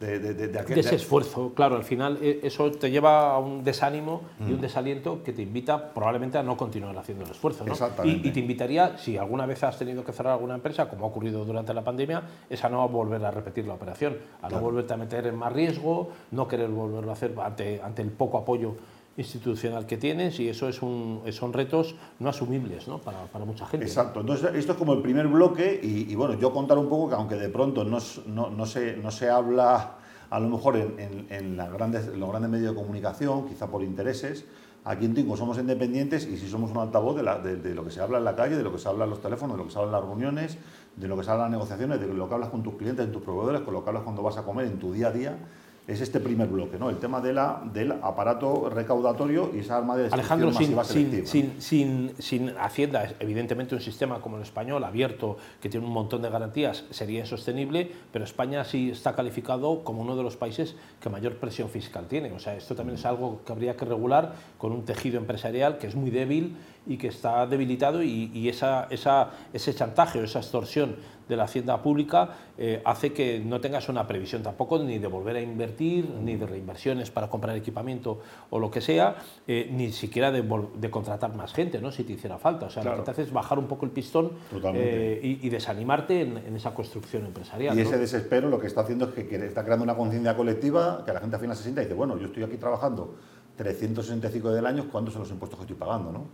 de, 0.00 0.80
ese 0.80 0.96
esfuerzo. 0.96 1.52
Claro, 1.54 1.76
al 1.76 1.84
final 1.84 2.18
eh, 2.20 2.40
eso 2.42 2.70
te 2.70 2.90
lleva 2.90 3.32
a 3.32 3.38
un 3.38 3.64
desánimo 3.64 4.22
y 4.40 4.52
un 4.52 4.58
mm. 4.58 4.60
desaliento 4.60 5.22
que 5.22 5.32
te 5.32 5.42
invita 5.42 5.92
probablemente 5.92 6.38
a 6.38 6.42
no 6.42 6.56
continuar 6.56 6.96
haciendo 6.98 7.24
el 7.24 7.30
esfuerzo. 7.30 7.64
Y, 8.04 8.30
te 8.30 8.40
invitaría, 8.40 8.98
si 8.98 9.16
alguna 9.16 9.46
vez 9.46 9.62
has 9.64 9.78
tenido 9.78 10.04
que 10.04 10.12
cerrar 10.12 10.34
alguna 10.34 10.54
empresa, 10.54 10.88
como 10.88 11.06
ha 11.06 11.08
ocurrido 11.08 11.44
durante 11.44 11.72
la 11.72 11.82
pandemia, 11.82 12.22
es 12.50 12.62
a 12.64 12.68
no 12.68 12.86
volver 12.88 13.24
a 13.24 13.30
repetir 13.30 13.66
la 13.66 13.74
operación, 13.74 14.16
a 14.42 14.48
no 14.48 14.60
volverte 14.60 14.92
a 14.92 14.96
meter 14.96 15.26
en 15.26 15.36
más 15.36 15.52
riesgo, 15.52 16.10
no 16.30 16.46
querer 16.46 16.68
volverlo 16.68 17.10
a 17.10 17.14
hacer 17.14 17.34
ante, 17.42 17.80
ante 17.82 18.02
el 18.02 18.10
poco 18.10 18.38
apoyo 18.38 18.76
institucional 19.16 19.86
que 19.86 19.96
tienes 19.96 20.38
y 20.40 20.48
eso 20.48 20.68
es 20.68 20.82
un, 20.82 21.22
son 21.30 21.52
retos 21.52 21.94
no 22.18 22.28
asumibles 22.28 22.86
¿no? 22.86 22.98
Para, 22.98 23.24
para, 23.24 23.44
mucha 23.44 23.66
gente. 23.66 23.86
Exacto, 23.86 24.20
entonces 24.20 24.54
esto 24.54 24.72
es 24.72 24.78
como 24.78 24.92
el 24.92 25.02
primer 25.02 25.26
bloque 25.28 25.80
y, 25.82 26.14
bueno, 26.14 26.34
yo 26.34 26.52
contar 26.52 26.78
un 26.78 26.88
poco 26.88 27.08
que 27.08 27.14
aunque 27.14 27.36
de 27.36 27.48
pronto 27.48 27.84
no, 27.84 27.98
no, 28.26 28.50
no, 28.50 28.66
se, 28.66 28.96
no 28.96 29.10
se 29.10 29.30
habla 29.30 29.96
a 30.28 30.40
lo 30.40 30.48
mejor 30.48 30.76
en, 30.76 31.26
en, 31.30 31.56
las 31.56 31.72
grandes, 31.72 32.08
los 32.08 32.28
grandes 32.28 32.50
medios 32.50 32.74
de 32.74 32.80
comunicación, 32.80 33.46
quizá 33.46 33.68
por 33.68 33.82
intereses, 33.82 34.44
aquí 34.84 35.04
en 35.04 35.14
Tingo 35.14 35.36
somos 35.36 35.56
independientes 35.58 36.26
y 36.26 36.36
si 36.36 36.48
somos 36.48 36.70
un 36.70 36.78
altavoz 36.78 37.16
de, 37.16 37.56
de, 37.56 37.74
lo 37.74 37.84
que 37.84 37.90
se 37.90 38.00
habla 38.00 38.18
en 38.18 38.24
la 38.24 38.34
calle, 38.34 38.56
de 38.56 38.62
lo 38.62 38.72
que 38.72 38.78
se 38.78 38.88
habla 38.88 39.04
en 39.04 39.10
los 39.10 39.22
teléfonos, 39.22 39.56
de 39.56 39.62
lo 39.62 39.66
que 39.66 39.72
se 39.72 39.78
habla 39.78 39.96
en 39.96 40.02
las 40.02 40.04
reuniones, 40.04 40.58
de 40.96 41.08
lo 41.08 41.16
que 41.16 41.24
se 41.24 41.30
habla 41.30 41.46
en 41.46 41.52
las 41.52 41.58
negociaciones, 41.58 42.00
de 42.00 42.08
lo 42.08 42.28
que 42.28 42.34
hablas 42.34 42.50
con 42.50 42.62
tus 42.62 42.74
clientes, 42.74 43.06
en 43.06 43.12
tus 43.12 43.22
proveedores, 43.22 43.62
con 43.62 43.72
lo 43.72 43.82
que 43.82 43.90
hablas 43.90 44.02
cuando 44.02 44.22
vas 44.22 44.36
a 44.36 44.42
comer 44.42 44.66
en 44.66 44.78
tu 44.78 44.92
día 44.92 45.08
a 45.08 45.12
día 45.12 45.38
es 45.86 46.00
este 46.00 46.18
primer 46.18 46.48
bloque, 46.48 46.78
¿no? 46.78 46.90
el 46.90 46.98
tema 46.98 47.20
de 47.20 47.32
la, 47.32 47.62
del 47.72 47.92
aparato 47.92 48.68
recaudatorio 48.68 49.52
y 49.54 49.60
esa 49.60 49.76
arma 49.76 49.96
de 49.96 50.08
Alejandro, 50.08 50.52
sin, 50.52 50.76
sin, 51.24 51.60
sin, 51.60 52.12
sin, 52.18 52.52
Hacienda, 52.58 53.14
evidentemente 53.20 53.74
un 53.74 53.80
sistema 53.80 54.20
como 54.20 54.36
el 54.36 54.42
español, 54.42 54.82
abierto, 54.82 55.36
que 55.60 55.68
tiene 55.68 55.86
un 55.86 55.92
montón 55.92 56.22
de 56.22 56.30
garantías, 56.30 56.84
sería 56.90 57.20
insostenible, 57.20 57.90
pero 58.12 58.24
España 58.24 58.64
sí 58.64 58.90
está 58.90 59.14
calificado 59.14 59.84
como 59.84 60.02
uno 60.02 60.16
de 60.16 60.24
los 60.24 60.36
países 60.36 60.74
que 61.00 61.08
mayor 61.08 61.36
presión 61.36 61.68
fiscal 61.68 62.06
tiene. 62.08 62.32
O 62.32 62.40
sea, 62.40 62.56
esto 62.56 62.74
también 62.74 62.98
es 62.98 63.06
algo 63.06 63.42
que 63.46 63.52
habría 63.52 63.76
que 63.76 63.84
regular 63.84 64.34
con 64.58 64.72
un 64.72 64.84
tejido 64.84 65.18
empresarial 65.18 65.78
que 65.78 65.86
es 65.86 65.94
muy 65.94 66.10
débil 66.10 66.56
y 66.86 66.96
que 66.98 67.08
está 67.08 67.46
debilitado 67.46 68.02
y, 68.02 68.48
esa, 68.48 68.86
esa, 68.90 69.30
ese 69.52 69.74
chantaje 69.74 70.20
o 70.20 70.24
esa 70.24 70.38
extorsión 70.38 70.96
de 71.28 71.36
la 71.36 71.44
hacienda 71.44 71.82
pública 71.82 72.30
eh, 72.58 72.80
hace 72.84 73.12
que 73.12 73.40
no 73.40 73.60
tengas 73.60 73.88
una 73.88 74.06
previsión 74.06 74.42
tampoco 74.42 74.78
ni 74.78 74.98
de 74.98 75.06
volver 75.06 75.36
a 75.36 75.40
invertir, 75.40 76.08
ni 76.22 76.36
de 76.36 76.46
reinversiones 76.46 77.10
para 77.10 77.28
comprar 77.28 77.56
equipamiento 77.56 78.20
o 78.50 78.58
lo 78.58 78.70
que 78.70 78.80
sea, 78.80 79.16
eh, 79.46 79.68
ni 79.72 79.92
siquiera 79.92 80.30
de, 80.30 80.42
de, 80.76 80.90
contratar 80.90 81.34
más 81.34 81.52
gente, 81.52 81.80
¿no? 81.80 81.90
si 81.90 82.04
te 82.04 82.12
hiciera 82.12 82.38
falta. 82.38 82.66
O 82.66 82.70
sea, 82.70 82.84
lo 82.84 82.96
que 82.96 83.02
te 83.02 83.10
hace 83.10 83.22
es 83.22 83.32
bajar 83.32 83.58
un 83.58 83.66
poco 83.66 83.84
el 83.84 83.90
pistón 83.90 84.32
eh, 84.74 85.20
y, 85.22 85.48
desanimarte 85.48 86.22
en, 86.22 86.56
esa 86.56 86.74
construcción 86.74 87.26
empresarial. 87.26 87.76
Y 87.76 87.82
ese 87.82 87.98
desespero 87.98 88.48
lo 88.48 88.58
que 88.58 88.66
está 88.66 88.82
haciendo 88.82 89.06
es 89.06 89.26
que, 89.26 89.36
está 89.46 89.64
creando 89.64 89.84
una 89.84 89.96
conciencia 89.96 90.36
colectiva 90.36 91.02
que 91.04 91.12
la 91.12 91.20
gente 91.20 91.36
al 91.36 91.42
final 91.42 91.56
se 91.56 91.62
sienta 91.62 91.82
y 91.82 91.84
dice, 91.84 91.94
bueno, 91.94 92.18
yo 92.18 92.26
estoy 92.26 92.42
aquí 92.42 92.56
trabajando 92.56 93.14
365 93.56 94.50
del 94.50 94.66
año, 94.66 94.86
¿cuántos 94.90 95.14
son 95.14 95.22
los 95.22 95.30
impuestos 95.30 95.58
que 95.58 95.64
estoy 95.64 95.76
pagando? 95.76 96.12
¿no? 96.12 96.26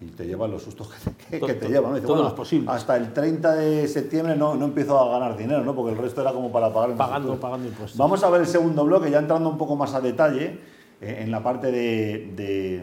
Y 0.00 0.06
te 0.06 0.26
llevan 0.26 0.50
los 0.50 0.62
sustos 0.62 0.88
que, 1.30 1.38
te 1.38 1.68
llevan. 1.68 2.02
¿no? 2.02 2.34
posible. 2.34 2.70
Hasta 2.70 2.96
el 2.96 3.12
30 3.12 3.54
de 3.54 3.88
septiembre 3.88 4.36
no, 4.36 4.54
no 4.54 4.64
empiezo 4.64 4.98
a 4.98 5.10
ganar 5.10 5.36
dinero, 5.36 5.62
¿no? 5.62 5.74
porque 5.74 5.92
el 5.92 5.98
resto 5.98 6.22
era 6.22 6.32
como 6.32 6.50
para 6.50 6.72
pagar 6.72 6.96
pagando, 6.96 7.38
pagando 7.38 7.68
impuestos. 7.68 7.98
Vamos 7.98 8.22
a 8.24 8.30
ver 8.30 8.40
el 8.42 8.46
segundo 8.46 8.84
bloque, 8.84 9.10
ya 9.10 9.18
entrando 9.18 9.48
un 9.48 9.58
poco 9.58 9.76
más 9.76 9.92
a 9.94 10.00
detalle 10.00 10.58
eh, 11.00 11.18
en 11.20 11.30
la 11.30 11.42
parte 11.42 11.70
de, 11.70 12.82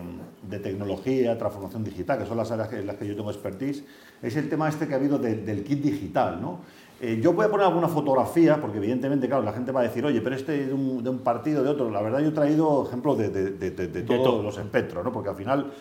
de 0.50 0.60
tecnología, 0.60 1.38
transformación 1.38 1.84
digital, 1.84 2.20
que 2.20 2.26
son 2.26 2.38
las 2.38 2.52
áreas 2.52 2.72
en 2.74 2.88
las 2.88 2.96
que 2.98 3.08
yo 3.08 3.16
tengo 3.16 3.32
expertise, 3.32 3.84
es 4.22 4.36
el 4.36 4.50
tema 4.50 4.70
este 4.70 4.88
que 4.88 4.94
ha 4.94 4.98
habido 4.98 5.18
del 5.18 5.64
kit 5.64 5.82
digital. 5.82 6.42
¿no? 6.42 6.60
Eh, 7.00 7.20
yo 7.22 7.34
voy 7.34 7.46
a 7.46 7.50
poner 7.50 7.68
alguna 7.68 7.88
fotografía, 7.88 8.60
porque 8.60 8.78
evidentemente, 8.78 9.28
claro, 9.28 9.44
la 9.44 9.54
gente 9.54 9.72
va 9.72 9.82
a 9.82 9.84
decir, 9.84 10.06
oye, 10.06 10.22
pero 10.22 10.36
este 10.36 10.68
de 10.68 10.74
un, 10.74 11.04
de 11.04 11.10
un 11.10 11.20
partido, 11.20 11.64
de 11.64 11.70
otro. 11.70 11.90
La 11.90 12.02
verdad, 12.02 12.20
yo 12.20 12.30
he 12.30 12.32
traído 12.32 12.86
ejemplos 12.88 13.18
de, 13.18 13.30
de, 13.30 14.02
todos 14.04 14.44
los 14.44 14.58
espectros, 14.58 15.04
¿no? 15.04 15.12
porque 15.12 15.30
al 15.30 15.36
final 15.36 15.72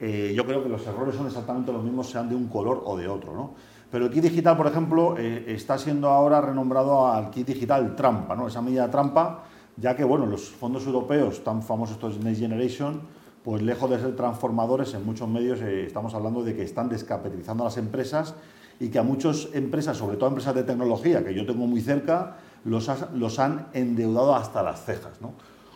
eh, 0.00 0.32
yo 0.34 0.44
creo 0.44 0.62
que 0.62 0.68
los 0.68 0.86
errores 0.86 1.14
son 1.14 1.26
exactamente 1.26 1.72
los 1.72 1.82
mismos, 1.82 2.10
sean 2.10 2.28
de 2.28 2.34
un 2.34 2.48
color 2.48 2.82
o 2.84 2.96
de 2.96 3.08
otro. 3.08 3.34
¿no? 3.34 3.54
Pero 3.90 4.06
el 4.06 4.10
kit 4.10 4.24
digital, 4.24 4.56
por 4.56 4.66
ejemplo, 4.66 5.16
eh, 5.18 5.44
está 5.48 5.78
siendo 5.78 6.08
ahora 6.08 6.40
renombrado 6.40 7.06
al 7.06 7.30
kit 7.30 7.46
digital 7.46 7.94
trampa, 7.94 8.34
¿no? 8.34 8.48
esa 8.48 8.60
medida 8.60 8.90
trampa, 8.90 9.44
ya 9.76 9.96
que 9.96 10.04
bueno, 10.04 10.26
los 10.26 10.50
fondos 10.50 10.86
europeos, 10.86 11.42
tan 11.44 11.62
famosos 11.62 11.96
estos 11.96 12.18
Next 12.18 12.40
Generation, 12.40 13.02
pues 13.42 13.62
lejos 13.62 13.90
de 13.90 13.98
ser 13.98 14.16
transformadores, 14.16 14.94
en 14.94 15.04
muchos 15.04 15.28
medios 15.28 15.60
estamos 15.60 16.14
hablando 16.14 16.42
de 16.42 16.56
que 16.56 16.62
están 16.62 16.88
descapitalizando 16.88 17.62
a 17.62 17.66
las 17.66 17.76
empresas 17.76 18.34
y 18.80 18.88
que 18.88 18.98
a 18.98 19.02
muchas 19.02 19.48
empresas, 19.52 19.96
sobre 19.96 20.16
todo 20.16 20.28
empresas 20.28 20.54
de 20.54 20.62
tecnología 20.62 21.24
que 21.24 21.34
yo 21.34 21.44
tengo 21.44 21.66
muy 21.66 21.80
cerca, 21.80 22.36
los, 22.64 22.90
los 23.14 23.38
han 23.38 23.68
endeudado 23.74 24.34
hasta 24.34 24.62
las 24.62 24.84
cejas. 24.84 25.20
¿no? 25.20 25.34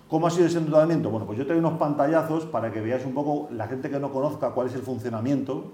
¿Cómo 0.09 0.27
ha 0.27 0.31
sido 0.31 0.47
ese 0.47 0.59
endeudamiento? 0.59 1.11
Bueno, 1.11 1.27
pues 1.27 1.39
yo 1.39 1.45
traigo 1.45 1.67
unos 1.67 1.79
pantallazos 1.79 2.47
para 2.47 2.73
que 2.73 2.81
veáis 2.81 3.05
un 3.05 3.13
poco, 3.13 3.49
la 3.53 3.69
gente 3.69 3.91
que 3.91 4.01
no 4.01 4.11
conozca 4.11 4.51
cuál 4.51 4.69
es 4.69 4.75
el 4.75 4.81
funcionamiento 4.81 5.73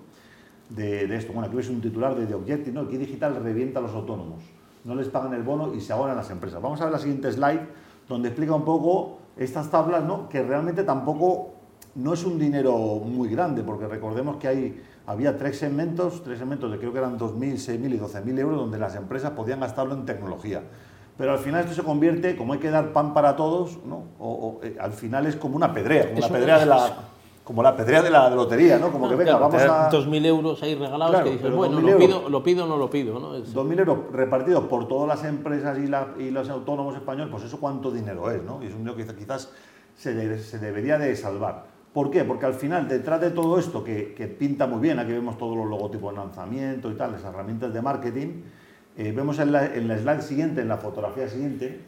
de, 0.70 1.04
esto. 1.14 1.32
Bueno, 1.32 1.46
aquí 1.46 1.54
veis 1.54 1.68
un 1.68 1.80
titular 1.80 2.16
de 2.16 2.26
The 2.26 2.34
Objective, 2.34 2.72
¿no? 2.72 2.80
Aquí 2.80 2.96
digital 2.96 3.36
revienta 3.42 3.78
a 3.78 3.82
los 3.82 3.92
autónomos. 3.92 4.42
No 4.82 4.96
les 4.96 5.08
pagan 5.08 5.34
el 5.34 5.44
bono 5.44 5.72
y 5.72 5.80
se 5.80 5.92
ahogan 5.92 6.16
las 6.16 6.30
empresas. 6.30 6.60
Vamos 6.60 6.80
a 6.80 6.84
ver 6.84 6.92
la 6.92 6.98
siguiente 6.98 7.30
slide, 7.32 7.60
donde 8.08 8.28
explica 8.28 8.54
un 8.54 8.64
poco 8.64 9.18
estas 9.36 9.70
tablas, 9.70 10.04
¿no? 10.04 10.28
Que 10.28 10.42
realmente 10.42 10.82
tampoco 10.82 11.50
no 11.94 12.12
es 12.12 12.24
un 12.24 12.36
dinero 12.36 12.76
muy 13.04 13.28
grande, 13.28 13.62
porque 13.62 13.86
recordemos 13.86 14.38
que 14.38 14.48
hay 14.48 14.82
había 15.06 15.36
tres 15.36 15.58
segmentos, 15.58 16.22
tres 16.24 16.38
segmentos 16.38 16.70
de 16.72 16.78
creo 16.78 16.92
que 16.92 16.98
eran 16.98 17.18
2.000, 17.18 17.54
6.000 17.54 17.94
y 17.94 17.98
12.000 17.98 18.38
euros 18.38 18.58
donde 18.58 18.78
las 18.78 18.96
empresas 18.96 19.32
podían 19.32 19.60
gastarlo 19.60 19.94
en 19.94 20.06
tecnología. 20.06 20.62
Pero 21.16 21.32
al 21.32 21.38
final 21.38 21.62
esto 21.62 21.74
se 21.74 21.82
convierte, 21.82 22.36
como 22.36 22.54
hay 22.54 22.58
que 22.58 22.70
dar 22.70 22.92
pan 22.92 23.14
para 23.14 23.36
todos, 23.36 23.78
¿no? 23.84 24.04
o, 24.18 24.60
eh, 24.62 24.76
al 24.80 24.92
final 24.92 25.26
es 25.26 25.36
como 25.36 25.56
una 25.56 25.72
pedrea, 25.72 26.12
como, 26.12 26.28
pedrea 26.28 26.58
de 26.58 26.66
la, 26.66 26.92
como 27.44 27.62
la 27.62 27.76
pedrea 27.76 28.02
de 28.02 28.10
la 28.10 28.30
lotería, 28.30 28.78
¿no? 28.78 28.90
Como 28.90 29.08
que 29.08 29.14
venga, 29.14 29.36
vamos 29.36 29.62
a... 29.62 29.90
2.000 29.90 30.26
euros 30.26 30.62
ahí 30.62 30.74
regalados 30.74 31.22
que 31.22 31.30
dices, 31.30 31.52
bueno, 31.52 31.80
lo 31.80 31.96
pido, 31.98 32.28
lo 32.28 32.42
pido 32.42 32.64
o 32.64 32.66
no 32.66 32.76
lo 32.76 32.90
pido. 32.90 33.20
¿no? 33.20 33.36
2.000 33.38 33.78
euros 33.78 33.98
repartidos 34.12 34.64
por 34.64 34.88
todas 34.88 35.06
las 35.06 35.24
empresas 35.24 35.78
y, 35.78 35.86
la, 35.86 36.08
y, 36.18 36.30
los 36.30 36.48
autónomos 36.48 36.96
españoles, 36.96 37.28
pues 37.30 37.44
eso 37.44 37.60
cuánto 37.60 37.92
dinero 37.92 38.30
es, 38.30 38.42
¿no? 38.42 38.62
Y 38.62 38.66
es 38.66 38.72
un 38.72 38.78
dinero 38.78 38.96
que 38.96 39.06
quizás 39.14 39.52
se, 39.94 40.38
se 40.38 40.58
debería 40.58 40.98
de 40.98 41.14
salvar. 41.14 41.74
¿Por 41.94 42.10
qué? 42.10 42.24
Porque 42.24 42.44
al 42.44 42.54
final, 42.54 42.88
detrás 42.88 43.20
de 43.20 43.30
todo 43.30 43.56
esto, 43.56 43.84
que, 43.84 44.36
pinta 44.36 44.66
muy 44.66 44.80
bien, 44.80 44.98
aquí 44.98 45.12
vemos 45.12 45.38
todos 45.38 45.56
los 45.56 45.68
logotipos 45.68 46.12
de 46.12 46.18
lanzamiento 46.18 46.90
y 46.90 46.94
tal, 46.94 47.12
las 47.12 47.22
herramientas 47.22 47.72
de 47.72 47.80
marketing, 47.80 48.42
eh, 48.96 49.12
vemos 49.12 49.38
en 49.38 49.52
la, 49.52 49.66
slide 49.66 50.22
siguiente, 50.22 50.60
en 50.60 50.68
la 50.68 50.76
fotografía 50.76 51.28
siguiente, 51.28 51.80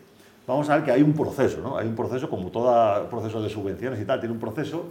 vamos 0.46 0.68
a 0.68 0.76
ver 0.76 0.84
que 0.84 0.90
hay 0.92 1.02
un 1.02 1.12
proceso, 1.12 1.60
¿no? 1.60 1.78
Hay 1.78 1.86
un 1.86 1.94
proceso, 1.94 2.28
como 2.28 2.50
todo 2.50 3.08
proceso 3.08 3.40
de 3.40 3.48
subvenciones 3.48 4.00
y 4.00 4.04
tal, 4.04 4.18
tiene 4.18 4.34
un 4.34 4.40
proceso, 4.40 4.86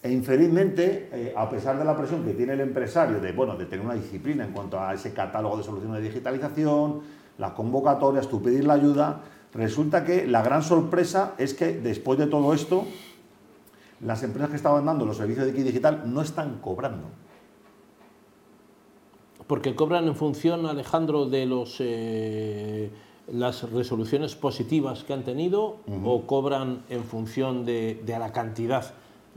e 0.00 0.12
infelizmente, 0.12 1.08
eh, 1.12 1.34
a 1.36 1.50
pesar 1.50 1.76
de 1.76 1.84
la 1.84 1.96
presión 1.96 2.24
que 2.24 2.32
tiene 2.32 2.52
el 2.52 2.60
empresario 2.60 3.18
de, 3.18 3.32
bueno, 3.32 3.56
de 3.56 3.66
tener 3.66 3.84
una 3.84 3.94
disciplina 3.94 4.44
en 4.44 4.52
cuanto 4.52 4.80
a 4.80 4.94
ese 4.94 5.12
catálogo 5.12 5.56
de 5.56 5.64
soluciones 5.64 6.00
de 6.00 6.08
digitalización, 6.08 7.00
las 7.38 7.52
convocatorias, 7.52 8.28
tú 8.28 8.40
pedir 8.40 8.64
la 8.64 8.74
ayuda, 8.74 9.20
resulta 9.52 10.04
que 10.04 10.26
la 10.26 10.42
gran 10.42 10.62
sorpresa 10.62 11.34
es 11.38 11.54
que 11.54 11.72
después 11.72 12.18
de 12.18 12.26
todo 12.26 12.54
esto, 12.54 12.86
las 14.00 14.22
empresas 14.22 14.50
que 14.50 14.56
estaban 14.56 14.84
dando 14.84 15.04
los 15.04 15.16
servicios 15.16 15.46
de 15.46 15.52
digital 15.52 16.02
no 16.06 16.22
están 16.22 16.58
cobrando. 16.60 17.08
Porque 19.48 19.74
cobran 19.74 20.06
en 20.06 20.14
función, 20.14 20.66
Alejandro, 20.66 21.24
de 21.24 21.46
los, 21.46 21.76
eh, 21.80 22.90
las 23.32 23.68
resoluciones 23.72 24.36
positivas 24.36 25.04
que 25.04 25.14
han 25.14 25.24
tenido 25.24 25.78
o 26.04 26.26
cobran 26.26 26.82
en 26.90 27.02
función 27.02 27.64
de, 27.64 27.98
la 28.06 28.30
cantidad 28.30 28.92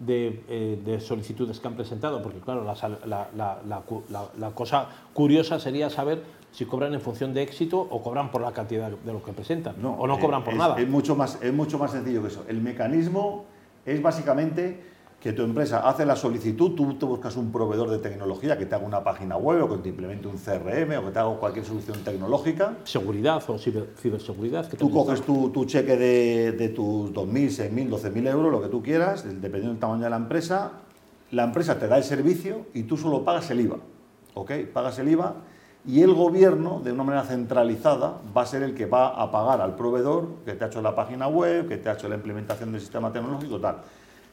eh, 0.05 0.81
de, 0.83 0.99
solicitudes 0.99 1.61
que 1.61 1.67
han 1.69 1.75
presentado, 1.75 2.21
porque 2.21 2.39
claro, 2.39 2.65
la, 2.65 4.51
cosa 4.53 4.89
curiosa 5.13 5.59
sería 5.61 5.89
saber 5.89 6.23
si 6.51 6.65
cobran 6.65 6.93
en 6.93 6.99
función 6.99 7.33
de 7.33 7.43
éxito 7.43 7.79
o 7.79 8.03
cobran 8.03 8.31
por 8.31 8.41
la 8.41 8.51
cantidad 8.51 8.91
de 8.91 9.13
lo 9.13 9.23
que 9.23 9.31
presentan, 9.31 9.81
no, 9.81 9.93
o 9.93 10.07
no 10.07 10.19
cobran 10.19 10.43
por 10.43 10.55
nada. 10.55 10.77
Es 10.77 10.89
mucho, 10.89 11.15
más, 11.15 11.39
es 11.41 11.53
mucho 11.53 11.79
más 11.79 11.91
sencillo 11.91 12.21
que 12.21 12.27
eso. 12.27 12.43
El 12.49 12.59
mecanismo 12.59 13.45
es 13.85 14.01
básicamente 14.01 14.90
que 15.21 15.33
tu 15.33 15.43
empresa 15.43 15.87
hace 15.87 16.03
la 16.03 16.15
solicitud, 16.15 16.71
tú 16.71 16.95
te 16.95 17.05
buscas 17.05 17.37
un 17.37 17.51
proveedor 17.51 17.91
de 17.91 17.99
tecnología 17.99 18.57
que 18.57 18.65
te 18.65 18.73
haga 18.73 18.85
una 18.87 19.03
página 19.03 19.37
web 19.37 19.63
o 19.63 19.69
que 19.69 19.77
te 19.77 19.89
implemente 19.89 20.27
un 20.27 20.37
CRM 20.37 20.97
o 20.97 21.05
que 21.05 21.11
te 21.11 21.19
haga 21.19 21.35
cualquier 21.35 21.63
solución 21.63 21.99
tecnológica. 22.03 22.77
Seguridad 22.85 23.43
o 23.47 23.59
ciberseguridad. 23.59 24.67
tú 24.67 24.89
coges 24.89 25.21
tu, 25.21 25.65
cheque 25.65 25.95
de, 25.95 26.69
tus 26.69 27.11
2.000, 27.11 27.69
6.000, 27.69 27.89
12.000 27.89 28.27
euros, 28.29 28.51
lo 28.51 28.61
que 28.63 28.69
tú 28.69 28.81
quieras, 28.81 29.23
dependiendo 29.23 29.69
del 29.69 29.79
tamaño 29.79 30.05
de 30.05 30.09
la 30.09 30.15
empresa. 30.15 30.71
La 31.29 31.43
empresa 31.43 31.77
te 31.77 31.87
da 31.87 31.97
el 31.97 32.03
servicio 32.03 32.65
y 32.73 32.83
tú 32.83 32.97
solo 32.97 33.23
pagas 33.23 33.51
el 33.51 33.61
IVA. 33.61 33.77
¿Ok? 34.33 34.51
Pagas 34.73 34.97
el 34.97 35.09
IVA 35.09 35.35
y 35.85 36.01
el 36.01 36.15
gobierno, 36.15 36.81
de 36.83 36.91
una 36.91 37.03
manera 37.03 37.23
centralizada, 37.25 38.17
va 38.35 38.41
a 38.41 38.45
ser 38.47 38.63
el 38.63 38.73
que 38.73 38.87
va 38.87 39.09
a 39.09 39.31
pagar 39.31 39.61
al 39.61 39.75
proveedor 39.75 40.29
que 40.45 40.53
te 40.53 40.63
ha 40.63 40.67
hecho 40.67 40.81
la 40.81 40.95
página 40.95 41.27
web, 41.27 41.67
que 41.67 41.77
te 41.77 41.89
ha 41.89 41.93
hecho 41.93 42.09
la 42.09 42.15
implementación 42.15 42.71
del 42.71 42.81
sistema 42.81 43.11
tecnológico, 43.11 43.59
tal. 43.59 43.77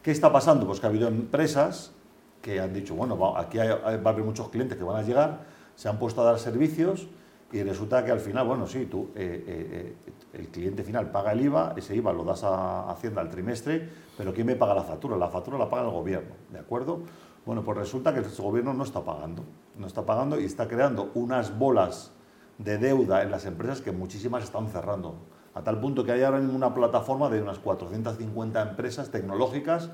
¿Qué 0.09 0.13
está 0.13 0.33
pasando? 0.33 0.67
Pues 0.67 0.81
que 0.81 0.87
ha 0.87 0.89
habido 0.89 1.07
empresas 1.07 1.93
que 2.41 2.61
han 2.61 2.73
dicho, 2.73 2.95
bueno, 2.95 3.37
aquí 3.37 3.59
va 3.59 3.65
a 3.65 4.11
haber 4.11 4.25
muchos 4.25 4.49
clientes 4.49 4.79
que 4.79 4.83
van 4.83 4.97
a 4.97 5.03
llegar, 5.03 5.41
se 5.75 5.87
han 5.87 5.99
puesto 5.99 6.23
a 6.23 6.25
dar 6.25 6.39
servicios 6.39 7.07
y 7.53 7.63
resulta 7.63 8.03
que 8.07 8.11
al 8.11 8.21
final, 8.21 8.47
bueno, 8.47 8.67
sí, 8.67 8.87
tú, 8.87 9.11
eh, 9.15 9.45
eh, 9.47 9.97
eh, 10.07 10.13
el 10.33 10.49
cliente 10.49 10.83
final 10.83 11.11
paga 11.11 11.33
el 11.33 11.43
IVA, 11.43 11.75
ese 11.77 11.95
IVA 11.95 12.15
lo 12.15 12.25
das 12.25 12.43
a 12.43 12.91
Hacienda 12.91 13.21
al 13.21 13.29
trimestre, 13.29 13.87
pero 14.17 14.33
¿quién 14.33 14.47
me 14.47 14.57
paga 14.57 14.73
la 14.73 14.83
factura? 14.83 15.15
La 15.15 15.29
factura 15.29 15.59
la 15.59 15.69
paga 15.69 15.83
el 15.83 15.91
gobierno, 15.91 16.37
¿de 16.51 16.59
acuerdo? 16.59 17.03
Bueno, 17.45 17.63
pues 17.63 17.77
resulta 17.77 18.15
que 18.15 18.21
el 18.21 18.31
gobierno 18.35 18.73
no 18.73 18.85
está 18.85 19.05
pagando, 19.05 19.45
no 19.77 19.87
está 19.87 20.07
pagando 20.07 20.41
y 20.41 20.47
está 20.47 20.69
creando 20.69 21.11
unas 21.17 21.59
bolas 21.59 22.13
de 22.57 22.79
deuda 22.79 23.23
en 23.25 23.31
las 23.31 23.45
empresas 23.45 23.83
que 23.83 23.93
muchísimas 23.93 24.43
están 24.43 24.69
cerrando 24.69 25.17
a 25.59 25.65
tal 25.65 25.81
punto 25.81 26.05
que 26.05 26.13
hay 26.13 26.23
ahora 26.23 26.39
mismo 26.39 26.55
una 26.55 26.73
plataforma 26.73 27.29
de 27.29 27.43
unas 27.43 27.59
450 27.59 28.63
empresas 28.63 29.11
tecnológicas 29.11 29.91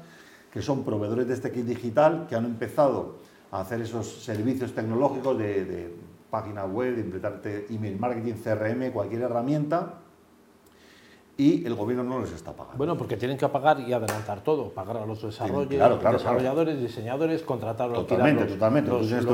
que 0.52 0.61
son 0.61 0.85
proveedores 0.85 1.26
de 1.26 1.35
este 1.35 1.50
kit 1.50 1.64
digital, 1.64 2.26
que 2.28 2.37
han 2.37 2.44
empezado 2.44 3.16
a 3.50 3.61
hacer 3.61 3.80
esos 3.80 4.23
servicios 4.23 4.75
tecnológicos 4.75 5.38
de, 5.38 5.64
de 5.64 5.97
página 6.30 6.66
web, 6.66 6.94
de 6.94 7.00
implementarte 7.00 7.66
email 7.71 7.99
marketing, 7.99 8.35
CRM, 8.35 8.92
cualquier 8.92 9.23
herramienta, 9.23 9.94
y 11.37 11.66
el 11.66 11.75
gobierno 11.75 12.04
no 12.04 12.21
les 12.21 12.33
está 12.33 12.52
pagando. 12.52 12.78
Bueno, 12.78 12.97
porque 12.97 13.16
tienen 13.16 13.37
que 13.37 13.49
pagar 13.49 13.80
y 13.80 13.92
adelantar 13.92 14.42
todo, 14.42 14.71
pagar 14.71 14.99
a 14.99 15.06
los 15.06 15.21
desarrolladores, 15.21 16.80
diseñadores, 16.80 17.42
contratar 17.42 17.92
totalmente, 17.92 18.44
totalmente. 18.44 18.90
Los, 18.90 19.11
el 19.11 19.26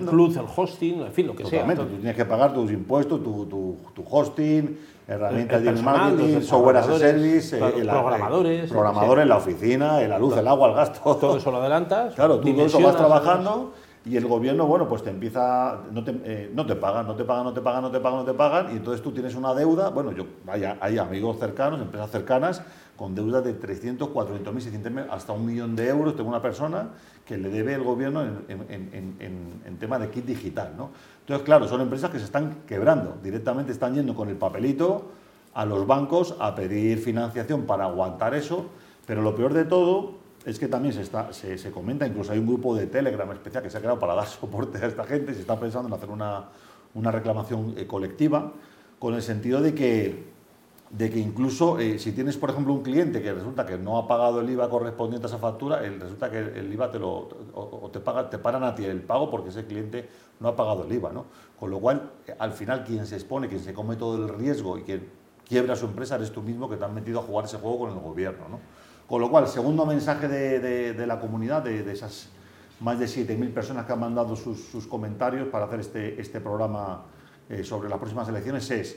plus, 0.00 0.36
el 0.36 0.46
hosting, 0.56 1.02
en 1.02 1.12
fin, 1.12 1.26
lo 1.26 1.36
que 1.36 1.44
sea. 1.44 1.60
Totalmente, 1.60 1.84
tú 1.92 2.00
tienes 2.00 2.16
que 2.16 2.24
pagar 2.24 2.54
tus 2.54 2.70
impuestos, 2.70 3.22
tu, 3.22 3.44
tu, 3.44 3.76
tu 3.92 4.04
hosting, 4.08 4.78
herramientas 5.08 5.62
de 5.62 5.72
marketing, 5.72 6.40
software 6.42 6.76
as 6.76 6.88
a 6.88 6.98
service, 6.98 7.56
eh, 7.56 7.84
programadores, 7.84 8.70
programadores, 8.70 9.26
la 9.26 9.36
oficina, 9.36 10.00
la 10.00 10.18
luz, 10.18 10.36
el 10.36 10.48
agua, 10.48 10.68
el 10.68 10.74
gasto. 10.74 11.16
Todo 11.16 11.36
eso 11.36 11.50
lo 11.50 11.58
adelantas. 11.58 12.14
Claro, 12.14 12.38
tú 12.40 12.52
todo 12.52 12.66
eso 12.66 12.80
vas 12.80 12.96
trabajando 12.96 13.72
y 14.04 14.16
el 14.16 14.26
gobierno, 14.26 14.66
bueno, 14.66 14.88
pues 14.88 15.02
te 15.02 15.10
empieza, 15.10 15.78
no 15.92 16.02
te, 16.02 16.12
eh, 16.24 16.50
no 16.52 16.66
te 16.66 16.74
pagan, 16.74 17.06
no 17.06 17.14
te 17.14 17.24
pagan, 17.24 17.44
no 17.44 17.52
te 17.52 17.60
pagan, 17.60 17.82
no 17.82 17.90
te 17.90 18.00
pagan, 18.00 18.18
no 18.18 18.24
te 18.24 18.34
pagan, 18.34 18.66
y 18.72 18.76
entonces 18.78 19.00
tú 19.00 19.12
tienes 19.12 19.36
una 19.36 19.54
deuda, 19.54 19.90
bueno, 19.90 20.10
yo, 20.10 20.26
vaya, 20.44 20.76
hay 20.80 20.98
amigos 20.98 21.38
cercanos, 21.38 21.80
empresas 21.80 22.10
cercanas, 22.10 22.62
con 22.96 23.14
deudas 23.14 23.44
de 23.44 23.54
300, 23.54 24.08
400 24.08 24.54
mil, 24.54 24.62
600 24.62 24.92
hasta 25.10 25.32
un 25.32 25.46
millón 25.46 25.74
de 25.74 25.88
euros, 25.88 26.14
tengo 26.14 26.28
una 26.28 26.42
persona 26.42 26.90
que 27.26 27.38
le 27.38 27.48
debe 27.48 27.74
el 27.74 27.82
gobierno 27.82 28.22
en, 28.22 28.44
en, 28.48 28.66
en, 28.70 29.62
en, 29.64 29.76
tema 29.78 29.98
de 29.98 30.10
kit 30.10 30.24
digital, 30.24 30.74
¿no? 30.76 30.90
Entonces, 31.20 31.44
claro, 31.44 31.66
son 31.68 31.80
empresas 31.80 32.10
que 32.10 32.18
se 32.18 32.24
están 32.24 32.62
quebrando, 32.66 33.18
directamente 33.22 33.72
están 33.72 33.94
yendo 33.94 34.14
con 34.14 34.28
el 34.28 34.36
papelito 34.36 35.10
a 35.54 35.64
los 35.64 35.86
bancos 35.86 36.36
a 36.40 36.54
pedir 36.54 36.98
financiación 36.98 37.62
para 37.62 37.84
aguantar 37.84 38.34
eso, 38.34 38.66
pero 39.06 39.22
lo 39.22 39.34
peor 39.34 39.54
de 39.54 39.64
todo 39.64 40.22
es 40.44 40.58
que 40.58 40.68
también 40.68 40.92
se, 40.92 41.02
está, 41.02 41.32
se, 41.32 41.70
comenta, 41.70 42.06
incluso 42.06 42.32
hay 42.32 42.38
un 42.38 42.46
grupo 42.46 42.74
de 42.74 42.86
Telegram 42.86 43.30
especial 43.32 43.62
que 43.62 43.70
se 43.70 43.78
ha 43.78 43.80
creado 43.80 43.98
para 43.98 44.14
dar 44.14 44.26
soporte 44.26 44.78
a 44.78 44.86
esta 44.86 45.04
gente, 45.04 45.34
se 45.34 45.40
está 45.40 45.58
pensando 45.58 45.88
en 45.88 45.94
hacer 45.94 46.10
una, 46.10 46.46
una 46.94 47.10
reclamación 47.10 47.74
eh, 47.76 47.86
colectiva, 47.86 48.52
con 48.98 49.14
el 49.14 49.22
sentido 49.22 49.60
de 49.60 49.74
que, 49.74 50.31
de 50.92 51.10
que 51.10 51.18
incluso 51.18 51.78
eh, 51.78 51.98
si 51.98 52.12
tienes, 52.12 52.36
por 52.36 52.50
ejemplo, 52.50 52.74
un 52.74 52.82
cliente 52.82 53.22
que 53.22 53.32
resulta 53.32 53.64
que 53.64 53.78
no 53.78 53.96
ha 53.96 54.06
pagado 54.06 54.42
el 54.42 54.50
IVA 54.50 54.68
correspondiente 54.68 55.26
a 55.26 55.28
esa 55.28 55.38
factura, 55.38 55.82
el, 55.82 55.98
resulta 55.98 56.30
que 56.30 56.38
el 56.38 56.70
IVA 56.70 56.90
te 56.90 56.98
lo 56.98 57.28
o, 57.54 57.88
te 57.90 57.98
paga, 57.98 58.28
te 58.28 58.38
paran 58.38 58.62
a 58.62 58.74
ti 58.74 58.84
el 58.84 59.00
pago 59.00 59.30
porque 59.30 59.48
ese 59.48 59.64
cliente 59.64 60.06
no 60.38 60.48
ha 60.48 60.56
pagado 60.56 60.84
el 60.84 60.92
IVA, 60.92 61.10
¿no? 61.10 61.24
Con 61.58 61.70
lo 61.70 61.80
cual, 61.80 62.10
eh, 62.26 62.34
al 62.38 62.52
final, 62.52 62.84
quien 62.84 63.06
se 63.06 63.14
expone, 63.14 63.48
quien 63.48 63.62
se 63.62 63.72
come 63.72 63.96
todo 63.96 64.22
el 64.22 64.28
riesgo 64.38 64.76
y 64.76 64.82
quien 64.82 65.08
quiebra 65.48 65.76
su 65.76 65.86
empresa 65.86 66.16
eres 66.16 66.30
tú 66.30 66.42
mismo 66.42 66.68
que 66.68 66.76
te 66.76 66.84
has 66.84 66.92
metido 66.92 67.20
a 67.20 67.22
jugar 67.22 67.46
ese 67.46 67.56
juego 67.56 67.78
con 67.80 67.90
el 67.92 67.98
gobierno, 67.98 68.48
¿no? 68.50 68.60
Con 69.06 69.22
lo 69.22 69.30
cual, 69.30 69.48
segundo 69.48 69.86
mensaje 69.86 70.28
de, 70.28 71.06
la 71.06 71.18
comunidad, 71.20 71.62
de, 71.62 71.90
esas 71.90 72.28
más 72.80 72.98
de 72.98 73.06
7.000 73.06 73.52
personas 73.54 73.86
que 73.86 73.92
han 73.94 74.00
mandado 74.00 74.36
sus, 74.36 74.86
comentarios 74.88 75.48
para 75.48 75.64
hacer 75.64 75.80
este, 75.80 76.20
este 76.20 76.40
programa 76.40 77.04
eh, 77.48 77.64
sobre 77.64 77.88
las 77.88 77.98
próximas 77.98 78.28
elecciones, 78.28 78.70
es 78.70 78.96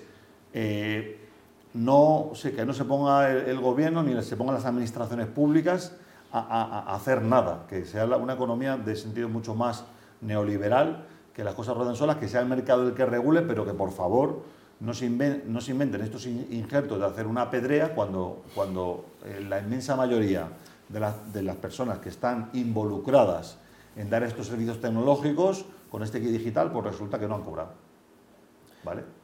no, 1.76 2.32
que 2.42 2.66
no 2.66 2.74
se 2.74 2.86
ponga 2.86 3.30
el, 3.30 3.60
gobierno 3.60 4.02
ni 4.02 4.20
se 4.24 4.38
pongan 4.38 4.56
las 4.56 4.66
administraciones 4.66 5.28
públicas 5.28 5.94
a, 6.32 6.96
hacer 6.96 7.22
nada, 7.22 7.66
que 7.70 7.86
sea 7.86 8.06
una 8.06 8.34
economía 8.34 8.78
de 8.78 8.96
sentido 8.96 9.30
mucho 9.30 9.56
más 9.56 9.86
neoliberal, 10.22 11.06
que 11.34 11.44
las 11.44 11.54
cosas 11.54 11.76
rueden 11.76 11.96
solas, 11.96 12.18
que 12.18 12.28
sea 12.28 12.42
el 12.42 12.48
mercado 12.48 12.88
el 12.88 12.94
que 12.94 13.06
regule, 13.06 13.42
pero 13.42 13.66
que 13.66 13.74
por 13.74 13.92
favor 13.92 14.44
no 14.80 14.94
se, 14.94 15.06
inventen, 15.06 16.02
estos 16.02 16.26
injertos 16.26 17.00
de 17.00 17.06
hacer 17.06 17.28
una 17.28 17.50
pedrea 17.50 17.94
cuando, 17.94 18.44
cuando 18.54 19.06
eh, 19.26 19.46
la 19.48 19.60
inmensa 19.60 19.96
mayoría 19.96 20.50
de, 20.90 21.44
las 21.44 21.56
personas 21.58 22.00
que 22.00 22.10
están 22.10 22.50
involucradas 22.54 23.58
en 23.96 24.10
dar 24.10 24.24
estos 24.24 24.48
servicios 24.48 24.80
tecnológicos 24.80 25.66
con 25.90 26.04
este 26.04 26.20
digital, 26.20 26.72
pues 26.72 26.86
resulta 26.86 27.20
que 27.20 27.28
no 27.28 27.36
han 27.36 27.44
cobrado. 27.44 27.85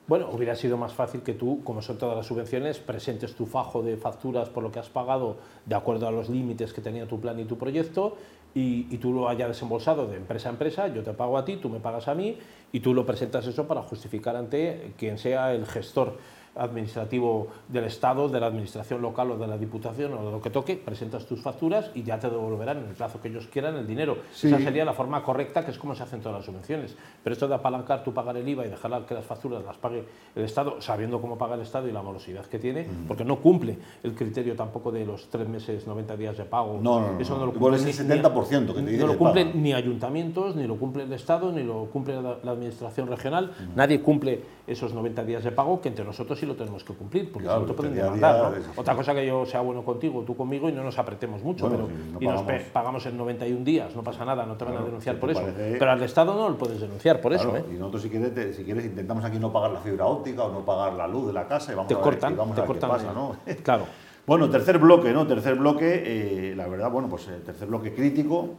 Bueno, 0.08 0.30
hubiera 0.32 0.56
sido 0.56 0.78
más 0.78 0.94
fácil 0.94 1.22
que 1.22 1.34
tú, 1.34 1.64
como 1.64 1.82
son 1.82 1.98
todas 1.98 2.18
las 2.18 2.26
subvenciones, 2.26 2.80
presentes 2.80 3.36
tu 3.36 3.46
fajo 3.46 3.82
de 3.82 3.96
facturas 3.96 4.50
por 4.50 4.64
lo 4.64 4.72
que 4.72 4.80
has 4.80 4.90
pagado 4.90 5.38
de 5.66 5.76
acuerdo 5.76 6.08
a 6.08 6.12
los 6.12 6.30
límites 6.30 6.74
que 6.74 6.82
tenía 6.82 7.08
tu 7.08 7.20
plan 7.22 7.40
y 7.40 7.46
tu 7.46 7.58
proyecto 7.58 8.18
y, 8.54 8.98
tú 8.98 9.14
lo 9.14 9.30
hayas 9.30 9.48
desembolsado 9.48 10.08
de 10.08 10.18
empresa 10.18 10.50
a 10.50 10.52
empresa, 10.52 10.88
yo 10.88 11.04
te 11.04 11.14
pago 11.14 11.38
a 11.38 11.46
ti, 11.46 11.56
tú 11.56 11.70
me 11.70 11.80
pagas 11.80 12.10
a 12.10 12.16
mí 12.16 12.38
y 12.74 12.82
tú 12.82 12.94
lo 12.94 13.06
presentas 13.06 13.48
eso 13.48 13.68
para 13.68 13.82
justificar 13.82 14.36
ante 14.36 14.94
quien 14.98 15.18
sea 15.18 15.54
el 15.54 15.66
gestor 15.66 16.18
administrativo 16.56 17.48
del 17.68 17.86
Estado, 17.86 18.30
de 18.30 18.40
la 18.40 18.48
administración 18.48 19.02
local 19.02 19.32
o 19.32 19.38
de 19.38 19.48
la 19.48 19.58
Diputación 19.58 20.14
o 20.14 20.26
de 20.26 20.32
lo 20.32 20.42
que 20.42 20.50
toque, 20.50 20.76
presentas 20.76 21.26
tus 21.26 21.42
facturas 21.42 21.92
y 21.96 22.04
ya 22.04 22.20
te 22.20 22.30
devolverán 22.30 22.80
en 22.80 22.90
el 22.90 22.94
plazo 22.94 23.22
que 23.22 23.30
ellos 23.30 23.48
quieran 23.48 23.76
el 23.76 23.88
dinero. 23.88 24.18
Esa 24.32 24.60
sería 24.60 24.86
la 24.86 24.94
forma 24.94 25.24
correcta, 25.24 25.64
que 25.64 25.72
es 25.72 25.78
como 25.78 25.96
se 25.96 26.04
hacen 26.04 26.20
todas 26.20 26.40
las 26.40 26.46
subvenciones. 26.46 26.96
Pero 27.24 27.34
esto 27.34 27.48
de 27.48 27.56
apalancar, 27.56 28.04
tú 28.04 28.14
pagar 28.14 28.38
el 28.38 28.48
IVA 28.48 28.66
y 28.66 28.70
dejar 28.70 28.92
que 29.06 29.14
las 29.14 29.26
facturas 29.26 29.64
las 29.64 29.78
pague 29.78 30.04
el 30.36 30.44
Estado, 30.44 30.82
sabiendo 30.82 31.22
cómo 31.22 31.38
paga 31.38 31.56
el 31.56 31.62
Estado 31.62 31.88
y 31.88 31.92
la 31.92 32.02
morosidad 32.02 32.46
que 32.46 32.60
tiene, 32.60 32.86
porque 33.08 33.24
no 33.24 33.38
cumple 33.38 33.78
el 34.04 34.14
criterio 34.14 34.56
tampoco 34.56 34.92
de 34.92 35.06
los 35.06 35.30
tres 35.30 35.48
meses, 35.48 35.88
90 35.88 36.18
días 36.18 36.38
de 36.38 36.46
pago. 36.46 36.80
No, 36.82 37.00
no, 37.00 37.20
Eso 37.20 37.38
no, 37.38 37.46
lo 37.46 37.54
cumple. 37.54 37.78
el 37.78 37.96
70% 37.96 38.74
que 38.74 38.82
te 38.82 38.98
No 38.98 39.08
lo 39.08 39.18
cumplen 39.18 39.62
ni 39.62 39.74
ayuntamientos, 39.74 40.56
ni 40.56 40.68
lo 40.68 40.78
cumple 40.78 41.04
el 41.04 41.14
Estado, 41.14 41.52
ni 41.52 41.64
lo 41.64 41.86
cumple 41.86 42.22
la, 42.22 42.52
Administración 42.52 43.08
Regional. 43.08 43.52
Nadie 43.76 44.02
cumple 44.02 44.44
esos 44.72 44.94
90 44.94 45.24
días 45.24 45.44
de 45.44 45.52
pago 45.52 45.82
que 45.82 45.90
entre 45.90 46.06
nosotros 46.06 46.40
sí 46.40 46.46
lo 46.46 46.56
tenemos 46.56 46.84
que 46.84 46.94
cumplir, 46.94 47.32
porque 47.32 47.48
si 47.48 47.54
no 47.54 47.66
te 47.66 47.74
pueden 47.74 47.96
demandar. 47.96 48.54
Otra 48.76 48.96
cosa 48.96 49.14
que 49.14 49.26
yo 49.26 49.46
sea 49.46 49.62
bueno 49.62 49.84
contigo, 49.84 50.24
tú 50.26 50.36
conmigo 50.36 50.70
y 50.70 50.72
no 50.72 50.84
nos 50.84 50.98
apretemos 50.98 51.44
mucho, 51.44 51.70
pero, 51.70 51.90
y 52.20 52.26
nos 52.26 52.42
pagamos 52.72 53.06
en 53.06 53.18
91 53.18 53.64
días, 53.64 53.96
no 53.96 54.04
pasa 54.04 54.26
nada, 54.26 54.46
no 54.46 54.56
te 54.56 54.66
van 54.66 54.78
a 54.78 54.82
denunciar 54.82 55.20
por 55.20 55.32
eso. 55.32 55.44
Pero 55.56 55.92
al 55.92 56.02
Estado 56.02 56.34
no 56.34 56.50
lo 56.50 56.58
puedes 56.58 56.80
denunciar 56.80 57.22
por 57.22 57.34
eso. 57.34 57.56
¿eh? 57.56 57.64
Y 57.72 57.74
nosotros, 57.76 58.04
si 58.04 58.10
quieres, 58.10 58.56
si 58.56 58.64
quieres, 58.64 58.86
intentamos 58.86 59.24
aquí 59.24 59.40
no 59.40 59.52
pagar 59.52 59.72
la 59.72 59.80
fibra 59.80 60.06
óptica 60.06 60.44
o 60.44 60.52
no 60.52 60.66
pagar 60.66 60.94
la 60.94 61.08
luz 61.08 61.28
de 61.28 61.34
la 61.34 61.48
casa 61.48 61.72
y 61.72 61.76
vamos 61.76 61.92
a 61.92 61.96
ver, 61.96 62.04
cortan, 62.04 62.36
vamos 62.36 62.58
a 62.58 62.62
ver 62.66 62.72
qué 62.72 62.88
pasa, 62.88 63.14
¿no? 63.14 63.36
Claro. 63.64 63.86
Bueno, 64.24 64.50
tercer 64.52 64.78
bloque, 64.78 65.12
¿no? 65.12 65.26
Tercer 65.26 65.56
bloque, 65.56 66.04
eh, 66.06 66.56
la 66.56 66.68
verdad, 66.68 66.92
bueno, 66.92 67.10
pues 67.10 67.28
el 67.28 67.42
tercer 67.42 67.68
bloque 67.68 67.94
crítico 67.94 68.52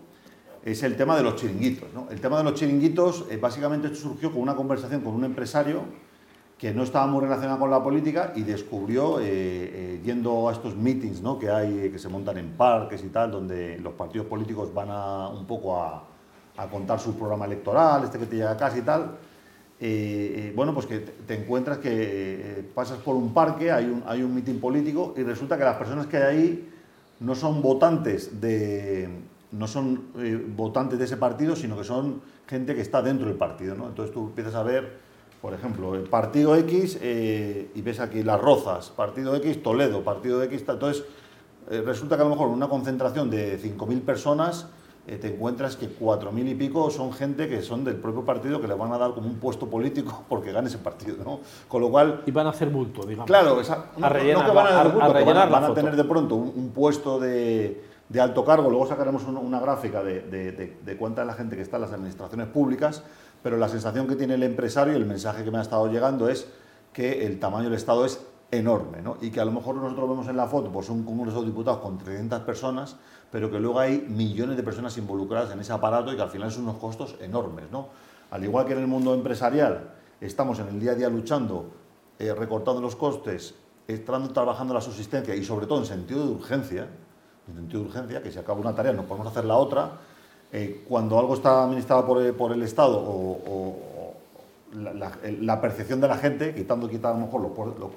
es 0.64 0.82
el 0.82 0.96
tema 0.96 1.16
de 1.16 1.22
los 1.22 1.36
chiringuitos. 1.36 1.92
¿no? 1.92 2.06
El 2.10 2.20
tema 2.20 2.38
de 2.38 2.44
los 2.44 2.54
chiringuitos, 2.54 3.26
eh, 3.30 3.36
básicamente 3.36 3.88
esto 3.88 3.98
surgió 4.00 4.30
con 4.30 4.40
una 4.40 4.54
conversación 4.54 5.00
con 5.00 5.14
un 5.14 5.24
empresario 5.24 5.82
que 6.56 6.72
no 6.72 6.84
estaba 6.84 7.08
muy 7.08 7.22
relacionado 7.22 7.58
con 7.58 7.70
la 7.70 7.82
política 7.82 8.32
y 8.36 8.42
descubrió, 8.42 9.18
eh, 9.18 9.24
eh, 9.24 10.00
yendo 10.04 10.48
a 10.48 10.52
estos 10.52 10.76
meetings 10.76 11.20
¿no? 11.20 11.36
que 11.36 11.50
hay, 11.50 11.90
que 11.90 11.98
se 11.98 12.08
montan 12.08 12.38
en 12.38 12.50
parques 12.52 13.02
y 13.02 13.08
tal, 13.08 13.32
donde 13.32 13.78
los 13.78 13.94
partidos 13.94 14.28
políticos 14.28 14.72
van 14.72 14.88
a, 14.90 15.28
un 15.28 15.44
poco 15.46 15.82
a, 15.82 16.08
contar 16.70 17.00
su 17.00 17.14
programa 17.16 17.46
electoral, 17.46 18.04
este 18.04 18.18
que 18.18 18.26
te 18.26 18.36
llega 18.36 18.52
a 18.52 18.56
casa 18.56 18.78
y 18.78 18.82
tal, 18.82 19.18
bueno, 20.54 20.72
pues 20.72 20.86
que 20.86 20.98
te 20.98 21.34
encuentras 21.34 21.78
que 21.78 22.70
pasas 22.72 22.98
por 22.98 23.16
un 23.16 23.34
parque, 23.34 23.72
hay 23.72 23.86
un, 23.86 24.04
hay 24.06 24.22
un 24.22 24.32
meeting 24.32 24.60
político 24.60 25.12
y 25.16 25.22
resulta 25.22 25.58
que 25.58 25.64
las 25.64 25.76
personas 25.76 26.06
que 26.06 26.18
hay 26.18 26.22
ahí 26.22 26.72
no 27.18 27.34
son 27.34 27.62
votantes 27.62 28.40
de, 28.40 29.08
no 29.52 29.66
son 29.66 30.08
eh, 30.18 30.44
votantes 30.56 30.98
de 30.98 31.04
ese 31.04 31.16
partido, 31.16 31.54
sino 31.54 31.76
que 31.76 31.84
son 31.84 32.22
gente 32.46 32.74
que 32.74 32.80
está 32.80 33.02
dentro 33.02 33.28
del 33.28 33.36
partido. 33.36 33.74
¿no? 33.74 33.86
Entonces 33.86 34.12
tú 34.12 34.26
empiezas 34.26 34.54
a 34.54 34.62
ver, 34.62 34.98
por 35.40 35.54
ejemplo, 35.54 35.94
el 35.94 36.04
partido 36.04 36.56
X 36.56 36.98
eh, 37.00 37.70
y 37.74 37.82
ves 37.82 38.00
aquí 38.00 38.22
las 38.22 38.40
Rozas, 38.40 38.90
partido 38.90 39.36
X 39.36 39.62
Toledo, 39.62 40.02
partido 40.02 40.42
X. 40.42 40.64
Entonces 40.66 41.04
eh, 41.70 41.82
resulta 41.84 42.16
que 42.16 42.22
a 42.22 42.24
lo 42.24 42.30
mejor 42.30 42.48
en 42.48 42.54
una 42.54 42.68
concentración 42.68 43.30
de 43.30 43.60
5.000 43.60 44.00
personas 44.00 44.66
te 45.04 45.34
encuentras 45.34 45.74
que 45.74 45.98
4.000 45.98 46.50
y 46.50 46.54
pico 46.54 46.88
son 46.88 47.12
gente 47.12 47.48
que 47.48 47.60
son 47.60 47.82
del 47.82 47.96
propio 47.96 48.24
partido 48.24 48.60
que 48.60 48.68
le 48.68 48.74
van 48.74 48.92
a 48.92 48.98
dar 48.98 49.12
como 49.14 49.26
un 49.26 49.34
puesto 49.34 49.68
político 49.68 50.22
porque 50.28 50.52
gane 50.52 50.68
ese 50.68 50.78
partido. 50.78 51.24
¿no? 51.24 51.40
Con 51.66 51.82
lo 51.82 51.90
cual. 51.90 52.22
Y 52.24 52.30
van 52.30 52.46
a 52.46 52.50
hacer 52.50 52.70
bulto, 52.70 53.04
digamos. 53.04 53.26
Claro, 53.26 53.60
no, 53.96 54.08
rellenar, 54.08 54.46
que 54.46 54.52
van 54.52 54.66
a, 54.68 54.84
bulto, 54.84 55.24
van, 55.50 55.64
a 55.64 55.74
tener 55.74 55.96
de 55.96 56.04
pronto 56.04 56.36
un 56.36 56.70
puesto 56.70 57.18
de 57.18 57.91
de 58.12 58.20
alto 58.20 58.44
cargo, 58.44 58.68
luego 58.68 58.86
sacaremos 58.86 59.24
una 59.24 59.58
gráfica 59.58 60.02
de, 60.02 60.96
cuánta 60.98 61.22
es 61.22 61.26
la 61.26 61.32
gente 61.32 61.56
que 61.56 61.62
está 61.62 61.78
en 61.78 61.82
las 61.82 61.92
administraciones 61.92 62.46
públicas, 62.48 63.02
pero 63.42 63.56
la 63.56 63.70
sensación 63.70 64.06
que 64.06 64.16
tiene 64.16 64.34
el 64.34 64.42
empresario 64.42 64.92
y 64.92 64.96
el 64.96 65.06
mensaje 65.06 65.42
que 65.44 65.50
me 65.50 65.56
ha 65.56 65.62
estado 65.62 65.90
llegando 65.90 66.28
es 66.28 66.46
que 66.92 67.26
el 67.26 67.40
tamaño 67.40 67.64
del 67.64 67.74
Estado 67.74 68.04
es 68.04 68.20
enorme, 68.50 69.00
¿no? 69.00 69.16
y 69.22 69.30
que 69.30 69.40
a 69.40 69.46
lo 69.46 69.50
mejor 69.50 69.76
nosotros 69.76 70.10
vemos 70.10 70.28
en 70.28 70.36
la 70.36 70.46
foto 70.46 70.70
pues 70.70 70.90
un 70.90 71.04
Congreso 71.04 71.40
de 71.40 71.46
Diputados 71.46 71.80
con 71.80 71.96
300 71.96 72.40
personas, 72.40 72.96
pero 73.30 73.50
que 73.50 73.58
luego 73.58 73.80
hay 73.80 74.04
millones 74.06 74.58
de 74.58 74.62
personas 74.62 74.98
involucradas 74.98 75.50
en 75.52 75.60
ese 75.60 75.72
aparato 75.72 76.12
y 76.12 76.16
que 76.16 76.22
al 76.22 76.28
final 76.28 76.52
son 76.52 76.64
unos 76.64 76.76
costos 76.76 77.16
enormes. 77.18 77.70
¿no? 77.72 77.88
Al 78.30 78.44
igual 78.44 78.66
que 78.66 78.74
en 78.74 78.80
el 78.80 78.86
mundo 78.88 79.14
empresarial, 79.14 79.94
estamos 80.20 80.58
en 80.58 80.68
el 80.68 80.78
día 80.78 80.92
a 80.92 80.94
día 80.96 81.08
luchando, 81.08 81.70
eh, 82.18 82.34
recortando 82.34 82.82
los 82.82 82.94
costes, 82.94 83.54
entrando 83.88 84.28
trabajando 84.34 84.74
la 84.74 84.82
subsistencia 84.82 85.34
y 85.34 85.42
sobre 85.44 85.66
todo 85.66 85.78
en 85.78 85.86
sentido 85.86 86.26
de 86.26 86.32
urgencia, 86.32 86.88
en 87.48 87.54
sentido 87.54 87.82
de 87.82 87.88
urgencia, 87.88 88.22
que 88.22 88.30
si 88.30 88.38
acaba 88.38 88.60
una 88.60 88.74
tarea 88.74 88.92
no 88.92 89.04
podemos 89.04 89.26
hacer 89.26 89.44
la 89.44 89.56
otra. 89.56 89.92
Eh, 90.52 90.84
cuando 90.86 91.18
algo 91.18 91.34
está 91.34 91.64
administrado 91.64 92.06
por, 92.06 92.22
eh, 92.22 92.32
por 92.32 92.52
el 92.52 92.62
Estado 92.62 92.98
o, 92.98 94.14
la, 94.74 95.60
percepción 95.60 96.00
de 96.00 96.08
la 96.08 96.16
gente, 96.16 96.54
quitando, 96.54 96.88
quitando 96.88 97.16
a 97.16 97.20
lo 97.20 97.26
mejor 97.26 97.78
los, 97.78 97.90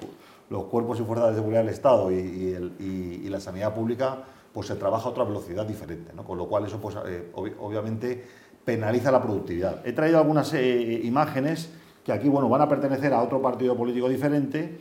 los, 0.50 0.64
cuerpos 0.64 1.00
y 1.00 1.04
fuerzas 1.04 1.30
de 1.30 1.36
seguridad 1.36 1.60
del 1.60 1.70
Estado 1.70 2.10
y, 2.10 2.52
el, 2.52 2.72
y, 2.78 3.28
la 3.28 3.40
sanidad 3.40 3.74
pública, 3.74 4.18
pues 4.52 4.66
se 4.66 4.76
trabaja 4.76 5.06
a 5.06 5.10
otra 5.10 5.24
velocidad 5.24 5.66
diferente, 5.66 6.12
¿no? 6.14 6.24
con 6.24 6.36
lo 6.38 6.46
cual 6.46 6.66
eso 6.66 6.78
pues, 6.78 6.96
eh, 7.06 7.30
obviamente 7.34 8.24
penaliza 8.64 9.10
la 9.10 9.22
productividad. 9.22 9.86
He 9.86 9.92
traído 9.92 10.18
algunas 10.18 10.52
imágenes 10.54 11.70
que 12.04 12.12
aquí 12.12 12.28
bueno, 12.28 12.48
van 12.48 12.62
a 12.62 12.68
pertenecer 12.68 13.12
a 13.12 13.22
otro 13.22 13.40
partido 13.40 13.76
político 13.76 14.08
diferente 14.08 14.78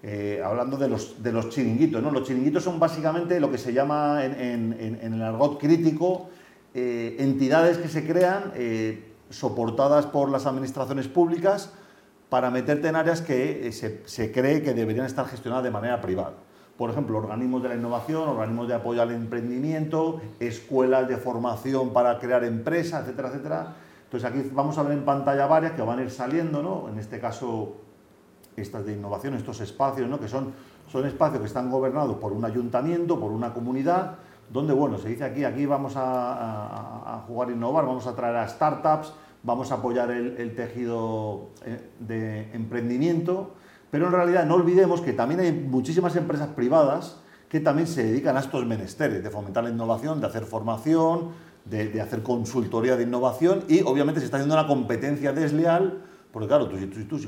eh, 0.00 0.40
hablando 0.44 0.76
de 0.76 0.88
los, 0.88 1.20
de 1.22 1.32
los 1.32 1.48
chiringuitos. 1.50 2.00
¿no? 2.00 2.12
Los 2.12 2.26
chiringuitos 2.26 2.62
son 2.62 2.78
básicamente 2.78 3.40
lo 3.40 3.50
que 3.50 3.58
se 3.58 3.72
llama 3.72 4.24
en, 4.24 5.00
el 5.02 5.22
argot 5.22 5.58
crítico 5.58 6.28
eh, 6.72 7.16
entidades 7.18 7.78
que 7.78 7.88
se 7.88 8.06
crean 8.06 8.52
eh, 8.54 9.12
soportadas 9.30 10.06
por 10.06 10.30
las 10.30 10.46
administraciones 10.46 11.08
públicas 11.08 11.72
para 12.28 12.50
meterte 12.50 12.88
en 12.88 12.94
áreas 12.94 13.22
que 13.22 13.72
se, 13.72 14.32
cree 14.32 14.62
que 14.62 14.74
deberían 14.74 15.06
estar 15.06 15.26
gestionadas 15.26 15.64
de 15.64 15.70
manera 15.70 16.00
privada. 16.00 16.34
Por 16.76 16.90
ejemplo, 16.90 17.18
organismos 17.18 17.62
de 17.64 17.70
la 17.70 17.74
innovación, 17.74 18.28
organismos 18.28 18.68
de 18.68 18.74
apoyo 18.74 19.02
al 19.02 19.10
emprendimiento, 19.10 20.20
escuelas 20.38 21.08
de 21.08 21.16
formación 21.16 21.92
para 21.92 22.20
crear 22.20 22.44
empresas, 22.44 23.02
etcétera, 23.02 23.28
etcétera. 23.30 23.74
Entonces 24.04 24.30
aquí 24.30 24.48
vamos 24.52 24.78
a 24.78 24.84
ver 24.84 24.92
en 24.92 25.04
pantalla 25.04 25.46
varias 25.46 25.72
que 25.72 25.82
van 25.82 25.98
a 25.98 26.02
ir 26.02 26.10
saliendo, 26.10 26.62
¿no? 26.62 26.88
En 26.88 27.00
este 27.00 27.18
caso 27.18 27.87
estas 28.60 28.84
de 28.84 28.92
innovación, 28.92 29.34
estos 29.34 29.60
espacios, 29.60 30.08
¿no? 30.08 30.18
que 30.18 30.28
son, 30.28 30.52
son 30.90 31.06
espacios 31.06 31.40
que 31.40 31.46
están 31.46 31.70
gobernados 31.70 32.16
por 32.16 32.32
un 32.32 32.44
ayuntamiento, 32.44 33.18
por 33.18 33.32
una 33.32 33.52
comunidad, 33.52 34.16
donde, 34.50 34.72
bueno, 34.72 34.98
se 34.98 35.08
dice 35.08 35.24
aquí, 35.24 35.44
aquí 35.44 35.66
vamos 35.66 35.94
a, 35.96 37.24
jugar 37.26 37.50
e 37.50 37.52
innovar, 37.52 37.84
vamos 37.84 38.06
a 38.06 38.14
traer 38.14 38.36
a 38.36 38.48
startups, 38.48 39.12
vamos 39.42 39.70
a 39.70 39.76
apoyar 39.76 40.10
el, 40.10 40.54
tejido 40.54 41.50
eh, 41.64 41.90
de 42.00 42.52
emprendimiento, 42.54 43.54
pero 43.90 44.06
en 44.06 44.12
realidad 44.12 44.46
no 44.46 44.54
olvidemos 44.54 45.00
que 45.00 45.12
también 45.12 45.40
hay 45.40 45.52
muchísimas 45.52 46.16
empresas 46.16 46.48
privadas 46.48 47.20
que 47.48 47.60
también 47.60 47.86
se 47.86 48.04
dedican 48.04 48.36
a 48.36 48.40
estos 48.40 48.66
menesteres, 48.66 49.22
de 49.22 49.30
fomentar 49.30 49.64
la 49.64 49.70
innovación, 49.70 50.20
de 50.20 50.26
hacer 50.26 50.44
formación, 50.44 51.30
de 51.64 52.00
hacer 52.00 52.22
consultoría 52.22 52.96
de 52.96 53.02
innovación 53.02 53.64
y 53.68 53.82
obviamente 53.82 54.20
se 54.20 54.26
está 54.26 54.38
haciendo 54.38 54.54
una 54.54 54.66
competencia 54.66 55.32
desleal 55.34 56.02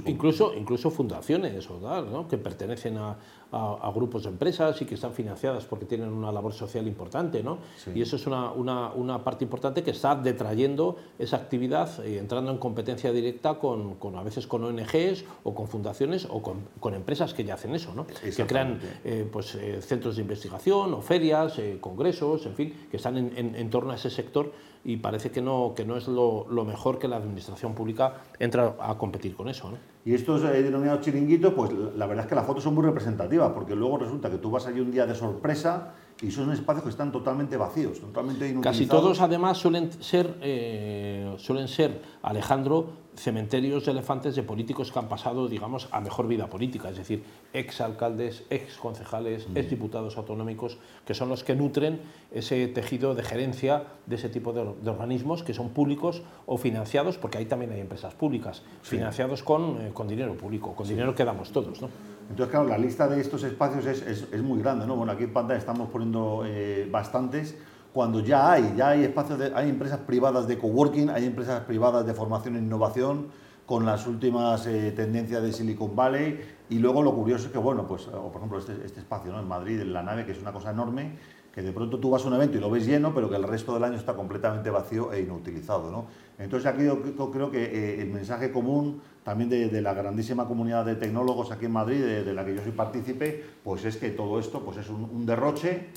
incluso, 0.06 0.52
incluso 0.56 0.90
fundaciones 0.90 1.68
o 1.70 1.80
¿no? 1.80 2.28
que 2.28 2.38
pertenecen 2.38 2.98
a, 2.98 3.16
a, 3.52 3.90
grupos 3.94 4.22
de 4.22 4.28
empresas 4.28 4.80
y 4.80 4.84
que 4.84 4.94
están 4.94 5.12
financiadas 5.12 5.64
porque 5.64 5.84
tienen 5.84 6.08
una 6.08 6.30
labor 6.30 6.52
social 6.52 6.86
importante, 6.86 7.42
¿no? 7.42 7.58
Y 7.94 8.00
eso 8.00 8.16
es 8.16 8.26
una, 8.26 8.52
una, 8.52 8.92
una, 8.92 9.24
parte 9.24 9.44
importante 9.44 9.82
que 9.82 9.90
está 9.90 10.14
detrayendo 10.14 10.96
esa 11.18 11.36
actividad 11.36 12.04
y 12.04 12.16
entrando 12.16 12.52
en 12.52 12.58
competencia 12.58 13.12
directa 13.12 13.54
con, 13.54 13.94
con, 13.96 14.16
a 14.16 14.22
veces 14.22 14.46
con 14.46 14.64
ONGs 14.64 15.24
o 15.42 15.54
con 15.54 15.66
fundaciones 15.66 16.26
o 16.30 16.42
con, 16.42 16.58
con 16.78 16.94
empresas 16.94 17.34
que 17.34 17.44
ya 17.44 17.54
hacen 17.54 17.74
eso, 17.74 17.92
¿no? 17.94 18.06
Que 18.06 18.46
crean 18.46 18.78
eh, 19.04 19.28
pues, 19.30 19.54
eh, 19.56 19.82
centros 19.82 20.16
de 20.16 20.22
investigación 20.22 20.94
o 20.94 21.02
ferias, 21.02 21.58
eh, 21.58 21.78
congresos, 21.80 22.46
en 22.46 22.54
fin, 22.54 22.74
que 22.90 22.96
están 22.96 23.16
en, 23.16 23.32
en, 23.36 23.54
en 23.56 23.70
torno 23.70 23.92
a 23.92 23.96
ese 23.96 24.10
sector 24.10 24.52
y 24.84 24.96
parece 24.96 25.30
que 25.30 25.42
no, 25.42 25.74
que 25.76 25.84
no 25.84 25.96
es 25.96 26.08
lo, 26.08 26.46
lo, 26.48 26.64
mejor 26.64 26.98
que 26.98 27.06
la 27.06 27.16
administración 27.16 27.74
pública 27.74 28.22
entra 28.38 28.76
a 28.80 28.96
competir 28.96 29.34
con 29.34 29.48
eso. 29.48 29.70
¿no? 29.70 29.76
Y 30.04 30.14
estos 30.14 30.42
eh, 30.44 30.62
denominados 30.62 31.02
chiringuitos, 31.02 31.52
pues 31.52 31.72
la 31.72 32.06
verdad 32.06 32.24
es 32.24 32.28
que 32.28 32.34
las 32.34 32.46
fotos 32.46 32.64
son 32.64 32.74
muy 32.74 32.84
representativas, 32.84 33.52
porque 33.52 33.76
luego 33.76 33.98
resulta 33.98 34.30
que 34.30 34.38
tú 34.38 34.50
vas 34.50 34.66
allí 34.66 34.80
un 34.80 34.90
día 34.90 35.06
de 35.06 35.14
sorpresa 35.14 35.94
y 36.22 36.30
son 36.30 36.52
espacios 36.52 36.84
que 36.84 36.90
están 36.90 37.10
totalmente 37.12 37.56
vacíos, 37.56 38.00
totalmente 38.00 38.48
inutilizados. 38.48 38.78
Casi 38.78 38.86
todos 38.86 39.20
además 39.20 39.58
suelen 39.58 39.90
ser, 40.02 40.36
eh, 40.42 41.34
suelen 41.38 41.68
ser, 41.68 42.02
Alejandro, 42.22 42.90
cementerios 43.14 43.84
de 43.84 43.92
elefantes 43.92 44.36
de 44.36 44.42
políticos 44.42 44.92
que 44.92 44.98
han 44.98 45.08
pasado, 45.08 45.48
digamos, 45.48 45.88
a 45.90 46.00
mejor 46.00 46.28
vida 46.28 46.48
política, 46.48 46.90
es 46.90 46.96
decir, 46.96 47.24
ex 47.52 47.80
alcaldes, 47.80 48.44
ex 48.50 48.76
concejales, 48.76 49.48
mm. 49.48 49.56
ex 49.56 49.70
diputados 49.70 50.16
autonómicos, 50.16 50.78
que 51.06 51.14
son 51.14 51.28
los 51.28 51.42
que 51.42 51.54
nutren 51.54 52.00
ese 52.32 52.68
tejido 52.68 53.14
de 53.14 53.22
gerencia 53.22 53.84
de 54.06 54.16
ese 54.16 54.28
tipo 54.28 54.52
de, 54.52 54.64
de 54.82 54.90
organismos 54.90 55.42
que 55.42 55.54
son 55.54 55.70
públicos 55.70 56.22
o 56.46 56.56
financiados, 56.58 57.18
porque 57.18 57.38
ahí 57.38 57.46
también 57.46 57.72
hay 57.72 57.80
empresas 57.80 58.14
públicas, 58.14 58.62
sí. 58.82 58.96
financiados 58.96 59.42
con, 59.42 59.80
eh, 59.80 59.90
con 59.92 60.06
dinero 60.06 60.34
público, 60.34 60.74
con 60.74 60.86
sí. 60.86 60.92
dinero 60.92 61.14
que 61.14 61.24
damos 61.24 61.50
todos. 61.50 61.80
¿no? 61.82 61.88
Entonces, 62.30 62.52
claro, 62.52 62.68
la 62.68 62.78
lista 62.78 63.08
de 63.08 63.20
estos 63.20 63.42
espacios 63.42 63.84
es, 63.86 64.02
es, 64.02 64.28
es 64.32 64.42
muy 64.42 64.60
grande, 64.60 64.86
¿no? 64.86 64.94
Bueno, 64.94 65.10
aquí 65.12 65.24
en 65.24 65.32
pantalla 65.32 65.58
estamos 65.58 65.88
poniendo 65.88 66.44
eh, 66.46 66.88
bastantes, 66.88 67.56
cuando 67.92 68.20
ya 68.20 68.52
hay, 68.52 68.74
ya 68.76 68.90
hay 68.90 69.02
espacios, 69.02 69.36
de, 69.40 69.52
hay 69.52 69.68
empresas 69.68 69.98
privadas 69.98 70.46
de 70.46 70.56
coworking, 70.56 71.10
hay 71.10 71.26
empresas 71.26 71.62
privadas 71.64 72.06
de 72.06 72.14
formación 72.14 72.54
e 72.54 72.60
innovación, 72.60 73.26
con 73.66 73.84
las 73.84 74.06
últimas 74.06 74.64
eh, 74.66 74.92
tendencias 74.92 75.42
de 75.42 75.52
Silicon 75.52 75.94
Valley, 75.96 76.40
y 76.68 76.78
luego 76.78 77.02
lo 77.02 77.14
curioso 77.14 77.46
es 77.46 77.52
que, 77.52 77.58
bueno, 77.58 77.84
pues, 77.86 78.04
por 78.04 78.36
ejemplo, 78.36 78.58
este, 78.58 78.74
este 78.84 79.00
espacio, 79.00 79.32
¿no? 79.32 79.40
En 79.40 79.48
Madrid, 79.48 79.80
en 79.80 79.92
la 79.92 80.04
nave, 80.04 80.24
que 80.24 80.30
es 80.32 80.40
una 80.40 80.52
cosa 80.52 80.70
enorme, 80.70 81.18
que 81.54 81.62
de 81.62 81.72
pronto 81.72 81.98
tú 81.98 82.10
vas 82.10 82.24
a 82.24 82.28
un 82.28 82.34
evento 82.34 82.56
y 82.56 82.60
lo 82.60 82.70
ves 82.70 82.86
lleno, 82.86 83.12
pero 83.14 83.28
que 83.28 83.36
el 83.36 83.42
resto 83.42 83.74
del 83.74 83.84
año 83.84 83.96
está 83.96 84.14
completamente 84.14 84.70
vacío 84.70 85.12
e 85.12 85.20
inutilizado. 85.20 85.90
¿no? 85.90 86.06
Entonces 86.38 86.66
aquí 86.66 86.84
yo, 86.84 87.00
creo 87.30 87.50
que 87.50 87.64
eh, 87.64 88.02
el 88.02 88.10
mensaje 88.10 88.52
común 88.52 89.00
también 89.24 89.50
de, 89.50 89.80
la 89.82 89.92
grandísima 89.92 90.46
comunidad 90.46 90.84
de 90.84 90.96
tecnólogos 90.96 91.52
aquí 91.52 91.66
en 91.66 91.72
Madrid, 91.72 92.00
de, 92.00 92.32
la 92.32 92.44
que 92.44 92.54
yo 92.54 92.62
soy 92.62 92.72
partícipe, 92.72 93.44
pues 93.62 93.84
es 93.84 93.96
que 93.96 94.10
todo 94.10 94.38
esto 94.38 94.60
pues 94.60 94.78
es 94.78 94.88
un, 94.88 95.26
derroche 95.26 95.88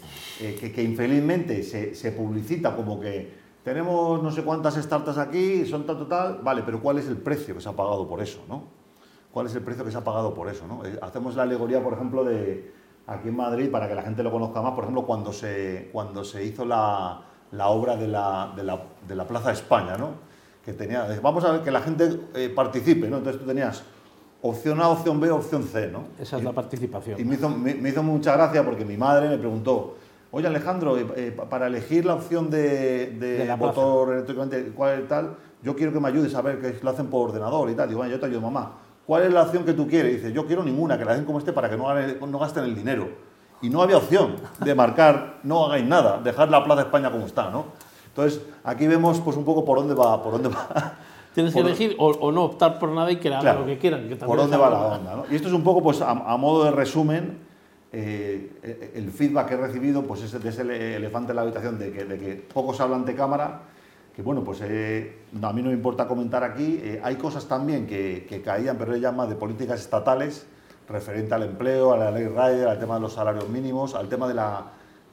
eh, 0.41 0.57
que, 0.59 0.71
que, 0.71 0.83
infelizmente 0.83 1.63
se, 1.63 1.95
se, 1.95 2.11
publicita 2.11 2.75
como 2.75 2.99
que 2.99 3.31
tenemos 3.63 4.21
no 4.21 4.29
sé 4.29 4.43
cuántas 4.43 4.75
startups 4.75 5.17
aquí, 5.17 5.65
son 5.65 5.85
tal, 5.85 5.97
total, 5.97 6.39
vale, 6.43 6.63
pero 6.65 6.81
¿cuál 6.81 6.97
es 6.97 7.07
el 7.07 7.17
precio 7.17 7.55
que 7.55 7.61
se 7.61 7.69
ha 7.69 7.73
pagado 7.73 8.07
por 8.07 8.21
eso? 8.21 8.43
¿no? 8.49 8.63
¿Cuál 9.31 9.47
es 9.47 9.55
el 9.55 9.61
precio 9.61 9.85
que 9.85 9.91
se 9.91 9.97
ha 9.97 10.03
pagado 10.03 10.33
por 10.33 10.49
eso? 10.49 10.67
¿no? 10.67 10.85
Eh, 10.85 10.99
hacemos 11.01 11.35
la 11.35 11.43
alegoría, 11.43 11.81
por 11.81 11.93
ejemplo, 11.93 12.25
de 12.25 12.71
aquí 13.07 13.29
en 13.29 13.35
Madrid, 13.35 13.69
para 13.69 13.87
que 13.87 13.95
la 13.95 14.01
gente 14.01 14.23
lo 14.23 14.31
conozca 14.31 14.61
más, 14.61 14.73
por 14.73 14.83
ejemplo, 14.85 15.05
cuando 15.05 15.33
se, 15.33 15.89
cuando 15.91 16.23
se 16.23 16.43
hizo 16.43 16.65
la, 16.65 17.21
la 17.51 17.67
obra 17.67 17.95
de 17.95 18.07
la, 18.07 18.53
de, 18.55 18.63
la, 18.63 18.81
de 19.07 19.15
la, 19.15 19.27
Plaza 19.27 19.51
España, 19.51 19.97
¿no? 19.97 20.11
que 20.63 20.73
tenía, 20.73 21.07
vamos 21.21 21.43
a 21.43 21.51
ver 21.51 21.61
que 21.61 21.71
la 21.71 21.81
gente 21.81 22.19
eh, 22.35 22.49
participe, 22.49 23.09
¿no? 23.09 23.17
entonces 23.17 23.41
tú 23.41 23.47
tenías 23.47 23.83
opción 24.41 24.81
A, 24.81 24.89
opción 24.89 25.19
B, 25.19 25.29
opción 25.29 25.63
C. 25.63 25.89
¿no? 25.91 26.05
Esa 26.19 26.37
es 26.37 26.43
y, 26.43 26.45
la 26.45 26.53
participación. 26.53 27.19
Y 27.19 27.25
me 27.25 27.35
hizo, 27.35 27.49
me, 27.49 27.75
me 27.75 27.89
hizo, 27.89 28.01
mucha 28.01 28.33
gracia 28.33 28.63
porque 28.63 28.85
mi 28.85 28.95
madre 28.95 29.27
me 29.27 29.37
preguntó, 29.37 29.97
oye 30.31 30.47
Alejandro, 30.47 30.97
eh, 30.97 31.05
eh, 31.15 31.37
para 31.49 31.67
elegir 31.67 32.05
la 32.05 32.15
opción 32.15 32.49
de, 32.49 33.07
de, 33.19 33.45
de 33.45 33.55
motor 33.57 34.13
eléctricamente, 34.13 34.71
¿cuál 34.73 35.05
tal? 35.07 35.35
Yo 35.61 35.75
quiero 35.75 35.91
que 35.91 35.99
me 35.99 36.07
ayudes 36.07 36.33
a 36.35 36.41
ver 36.41 36.59
que 36.59 36.77
lo 36.81 36.89
hacen 36.89 37.07
por 37.07 37.29
ordenador 37.29 37.69
y 37.69 37.75
tal. 37.75 37.87
Digo, 37.87 37.99
bueno, 37.99 38.11
yo 38.13 38.19
te 38.19 38.25
ayudo, 38.25 38.41
mamá 38.41 38.82
¿Cuál 39.05 39.23
es 39.23 39.33
la 39.33 39.43
opción 39.43 39.65
que 39.65 39.73
tú 39.73 39.87
quieres? 39.87 40.15
dice, 40.15 40.31
yo 40.33 40.45
quiero 40.45 40.63
ninguna, 40.63 40.97
que 40.97 41.05
la 41.05 41.15
den 41.15 41.25
como 41.25 41.39
esté 41.39 41.51
para 41.51 41.69
que 41.69 41.77
no, 41.77 41.93
no 42.27 42.39
gasten 42.39 42.63
el 42.63 42.75
dinero. 42.75 43.09
Y 43.61 43.69
no 43.69 43.81
había 43.81 43.97
opción 43.97 44.35
de 44.59 44.75
marcar, 44.75 45.39
no 45.43 45.65
hagáis 45.65 45.85
nada, 45.85 46.19
dejar 46.21 46.49
la 46.49 46.63
Plaza 46.63 46.81
España 46.81 47.11
como 47.11 47.25
está, 47.25 47.49
¿no? 47.49 47.65
Entonces, 48.07 48.41
aquí 48.63 48.87
vemos 48.87 49.19
pues 49.21 49.37
un 49.37 49.45
poco 49.45 49.65
por 49.65 49.79
dónde 49.79 49.93
va, 49.93 50.21
por 50.21 50.33
dónde 50.33 50.49
va. 50.49 50.93
Tienes 51.33 51.53
que 51.53 51.61
elegir 51.61 51.95
o, 51.97 52.09
o, 52.11 52.31
no 52.31 52.43
optar 52.43 52.77
por 52.77 52.89
nada 52.89 53.11
y 53.11 53.15
que 53.15 53.29
hagan 53.29 53.41
claro, 53.41 53.59
lo 53.61 53.65
que 53.65 53.79
quieran. 53.79 54.07
Que 54.07 54.15
por 54.15 54.37
dónde 54.37 54.55
va 54.55 54.69
la 54.69 54.79
onda, 54.79 55.15
¿no? 55.15 55.25
Y 55.31 55.35
esto 55.35 55.47
es 55.47 55.53
un 55.53 55.63
poco, 55.63 55.81
pues, 55.81 55.99
a, 56.01 56.11
a 56.11 56.37
modo 56.37 56.63
de 56.65 56.71
resumen, 56.71 57.39
eh, 57.91 58.91
el 58.95 59.11
feedback 59.11 59.47
que 59.47 59.53
he 59.55 59.57
recibido, 59.57 60.03
pues, 60.03 60.21
es 60.21 60.43
de 60.43 60.49
ese 60.49 60.95
elefante 60.95 61.31
en 61.31 61.37
la 61.37 61.41
habitación, 61.41 61.79
de 61.79 61.91
que, 61.91 62.05
de 62.05 62.19
que 62.19 62.35
pocos 62.35 62.79
hablan 62.79 62.99
ante 62.99 63.15
cámara, 63.15 63.61
que 64.15 64.21
bueno, 64.21 64.43
pues 64.43 64.59
eh, 64.61 65.23
a 65.41 65.53
mí 65.53 65.61
no 65.61 65.69
me 65.69 65.75
importa 65.75 66.07
comentar 66.07 66.43
aquí. 66.43 66.79
Eh, 66.81 67.01
hay 67.03 67.15
cosas 67.15 67.47
también 67.47 67.87
que, 67.87 68.25
que 68.29 68.41
caían, 68.41 68.77
pero 68.77 68.93
ella 68.93 69.09
llama 69.09 69.25
de 69.25 69.35
políticas 69.35 69.79
estatales, 69.79 70.45
referente 70.87 71.33
al 71.33 71.43
empleo, 71.43 71.93
a 71.93 71.97
la 71.97 72.11
ley 72.11 72.27
Rider, 72.27 72.67
al 72.67 72.79
tema 72.79 72.95
de 72.95 73.01
los 73.01 73.13
salarios 73.13 73.49
mínimos, 73.49 73.95
al 73.95 74.07
tema 74.09 74.27
de 74.27 74.35
la 74.35 74.65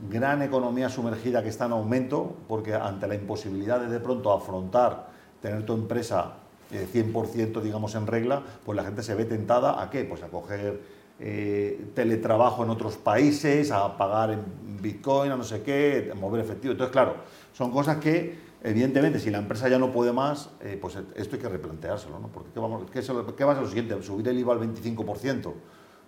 gran 0.09 0.43
economía 0.43 0.89
sumergida 0.89 1.43
que 1.43 1.49
está 1.49 1.67
en 1.67 1.73
aumento, 1.73 2.37
porque 2.49 2.75
ante 2.75 3.07
la 3.07 3.15
imposibilidad 3.15 3.81
de 3.81 3.89
de 3.89 4.01
pronto 4.01 4.33
afrontar, 4.33 5.09
tener 5.41 5.65
tu 5.65 5.75
empresa 5.75 6.35
eh, 6.71 6.87
100% 6.93 7.61
digamos 7.63 7.95
en 7.95 8.07
regla, 8.07 8.43
pues 8.65 8.77
la 8.77 8.85
gente 8.85 9.03
se 9.03 9.15
ve 9.15 9.25
tentada 9.25 9.83
a 9.83 9.91
qué? 9.91 10.05
Pues 10.05 10.23
a 10.23 10.29
coger 10.29 10.81
eh, 11.19 11.91
teletrabajo 11.95 12.65
en 12.65 12.71
otros 12.71 12.97
países, 12.97 13.71
a 13.73 13.97
pagar 13.97 14.31
en 14.31 14.43
Bitcoin, 14.81 15.33
a 15.33 15.37
no 15.37 15.45
sé 15.45 15.63
qué, 15.63 16.11
a 16.13 16.15
mover 16.15 16.41
efectivo. 16.41 16.73
Entonces, 16.73 16.93
claro, 16.93 17.17
son 17.53 17.71
cosas 17.71 17.97
que 17.97 18.50
Evidentemente, 18.63 19.19
si 19.19 19.31
la 19.31 19.39
empresa 19.39 19.69
ya 19.69 19.79
no 19.79 19.91
puede 19.91 20.13
más, 20.13 20.51
eh, 20.61 20.79
pues 20.81 20.99
esto 21.15 21.37
hay 21.37 21.43
que 21.43 21.49
replanteárselo, 21.49 22.19
¿no? 22.19 22.29
Porque 22.29 22.51
¿qué, 22.53 22.61
vamos, 22.61 22.91
qué, 22.91 23.01
¿qué, 23.01 23.45
va 23.45 23.53
a 23.53 23.55
ser 23.55 23.63
lo 23.63 23.69
siguiente? 23.69 24.03
¿Subir 24.03 24.29
el 24.29 24.39
IVA 24.39 24.53
al 24.53 24.61
25%? 24.61 25.53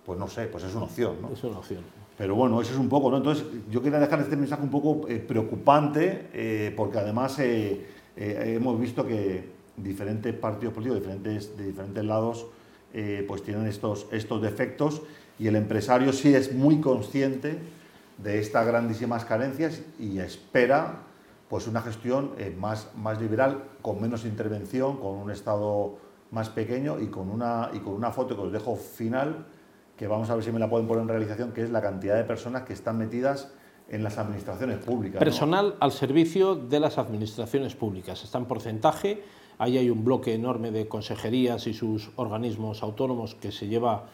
Pues 0.05 0.19
no 0.19 0.27
sé, 0.27 0.45
pues 0.45 0.63
es 0.63 0.75
una 0.75 0.85
opción, 0.85 1.15
¿no? 1.21 1.31
Es 1.31 1.43
una 1.43 1.57
opción. 1.57 1.81
Pero 2.15 2.35
bueno, 2.35 2.61
eso 2.61 2.73
es 2.73 2.77
un 2.77 2.89
poco, 2.89 3.09
¿no? 3.09 3.17
Entonces, 3.17 3.45
yo 3.71 3.81
quería 3.81 3.97
dejar 3.97 4.19
este 4.21 4.35
mensaje 4.35 4.61
un 4.61 4.69
poco 4.69 5.07
eh, 5.07 5.17
preocupante, 5.17 6.29
eh, 6.33 6.73
porque 6.77 6.99
además 6.99 7.39
hemos 8.15 8.79
visto 8.79 9.07
que 9.07 9.49
diferentes 9.75 10.35
partidos 10.35 10.75
políticos 10.75 11.01
diferentes, 11.01 11.57
de 11.57 11.65
diferentes 11.65 12.05
lados 12.05 12.45
pues 13.27 13.41
tienen 13.41 13.65
estos, 13.65 14.05
estos 14.11 14.39
defectos 14.39 15.01
y 15.39 15.47
el 15.47 15.55
empresario 15.55 16.13
sí 16.13 16.35
es 16.35 16.53
muy 16.53 16.79
consciente 16.79 17.57
de 18.19 18.37
estas 18.37 18.67
grandísimas 18.67 19.25
carencias 19.25 19.81
y 19.97 20.19
espera 20.19 20.99
pues 21.53 21.67
una 21.67 21.83
gestión 21.83 22.31
eh, 22.39 22.51
más, 22.59 22.89
más 22.95 23.21
liberal, 23.21 23.63
con 23.83 24.01
menos 24.01 24.25
intervención, 24.25 24.97
con 24.97 25.17
un 25.17 25.29
Estado 25.29 25.97
más 26.31 26.49
pequeño 26.49 26.99
y 26.99 27.09
con, 27.09 27.29
una, 27.29 27.69
y 27.71 27.77
con 27.77 27.93
una 27.93 28.11
foto 28.11 28.35
que 28.35 28.41
os 28.41 28.51
dejo 28.51 28.75
final, 28.75 29.45
que 29.95 30.07
vamos 30.07 30.31
a 30.31 30.33
ver 30.33 30.43
si 30.43 30.51
me 30.51 30.57
la 30.57 30.67
pueden 30.67 30.87
poner 30.87 31.03
en 31.03 31.09
realización, 31.09 31.51
que 31.51 31.61
es 31.61 31.69
la 31.69 31.79
cantidad 31.79 32.15
de 32.15 32.23
personas 32.23 32.63
que 32.63 32.73
están 32.73 32.97
metidas 32.97 33.53
en 33.87 34.03
las 34.03 34.17
administraciones 34.17 34.79
públicas. 34.79 35.19
Personal 35.19 35.75
¿no? 35.75 35.75
al 35.79 35.91
servicio 35.91 36.55
de 36.55 36.79
las 36.79 36.97
administraciones 36.97 37.75
públicas. 37.75 38.23
Está 38.23 38.39
en 38.39 38.45
porcentaje, 38.45 39.23
ahí 39.59 39.77
hay 39.77 39.91
un 39.91 40.03
bloque 40.03 40.33
enorme 40.33 40.71
de 40.71 40.87
consejerías 40.87 41.67
y 41.67 41.75
sus 41.75 42.09
organismos 42.15 42.81
autónomos 42.81 43.35
que 43.35 43.51
se 43.51 43.67
lleva 43.67 44.05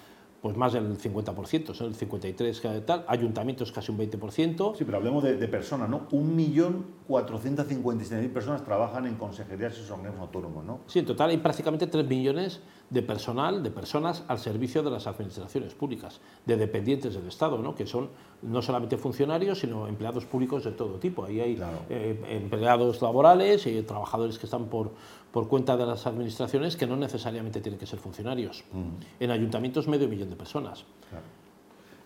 pues 0.42 0.56
más 0.56 0.74
del 0.74 0.98
50%, 0.98 1.74
son 1.74 1.88
el 1.88 1.96
53% 1.96 2.86
tal, 2.86 3.04
ayuntamientos 3.08 3.72
casi 3.72 3.92
un 3.92 3.98
20%. 3.98 4.76
Sí, 4.76 4.84
pero 4.86 4.98
hablemos 4.98 5.24
de, 5.24 5.38
de 5.38 5.48
personas, 5.48 5.90
¿no? 5.90 6.08
1.456.000 6.10 8.32
personas 8.32 8.64
trabajan 8.64 9.06
en 9.06 9.16
consejerías 9.16 9.78
y 9.78 9.92
organismos 9.92 10.22
autónomos, 10.22 10.64
¿no? 10.64 10.80
Sí, 10.88 11.00
en 11.00 11.06
total 11.06 11.32
hay 11.32 11.38
prácticamente 11.38 11.88
3 11.88 12.08
millones 12.08 12.62
de 12.90 13.02
personal, 13.04 13.62
de 13.62 13.70
personas 13.70 14.24
al 14.28 14.40
servicio 14.40 14.82
de 14.82 14.90
las 14.90 15.06
administraciones 15.06 15.76
públicas, 15.76 16.22
de 16.46 16.58
dependientes 16.58 17.14
del 17.14 17.28
Estado, 17.28 17.60
¿no? 17.60 17.76
que 17.76 17.86
son 17.86 18.10
no 18.42 18.62
solamente 18.62 18.98
funcionarios, 18.98 19.60
sino 19.60 19.88
empleados 19.88 20.26
públicos 20.26 20.64
de 20.64 20.72
todo 20.72 20.98
tipo. 20.98 21.26
Ahí 21.26 21.40
hay 21.40 21.56
claro. 21.56 21.80
eh, 21.90 22.20
empleados 22.30 23.02
laborales 23.02 23.68
y 23.68 23.82
trabajadores 23.84 24.40
que 24.40 24.48
están 24.48 24.66
por, 24.66 24.92
por 25.32 25.48
cuenta 25.48 25.78
de 25.78 25.86
las 25.86 26.08
administraciones 26.08 26.76
que 26.76 26.88
no 26.88 26.96
necesariamente 26.96 27.62
tienen 27.62 27.80
que 27.80 27.86
ser 27.86 28.00
funcionarios. 28.00 28.64
Mm. 28.72 29.24
En 29.24 29.32
ayuntamientos 29.32 29.88
medio 29.88 30.08
millón 30.08 30.30
de 30.30 30.36
personas. 30.36 30.86
Claro. 31.10 31.26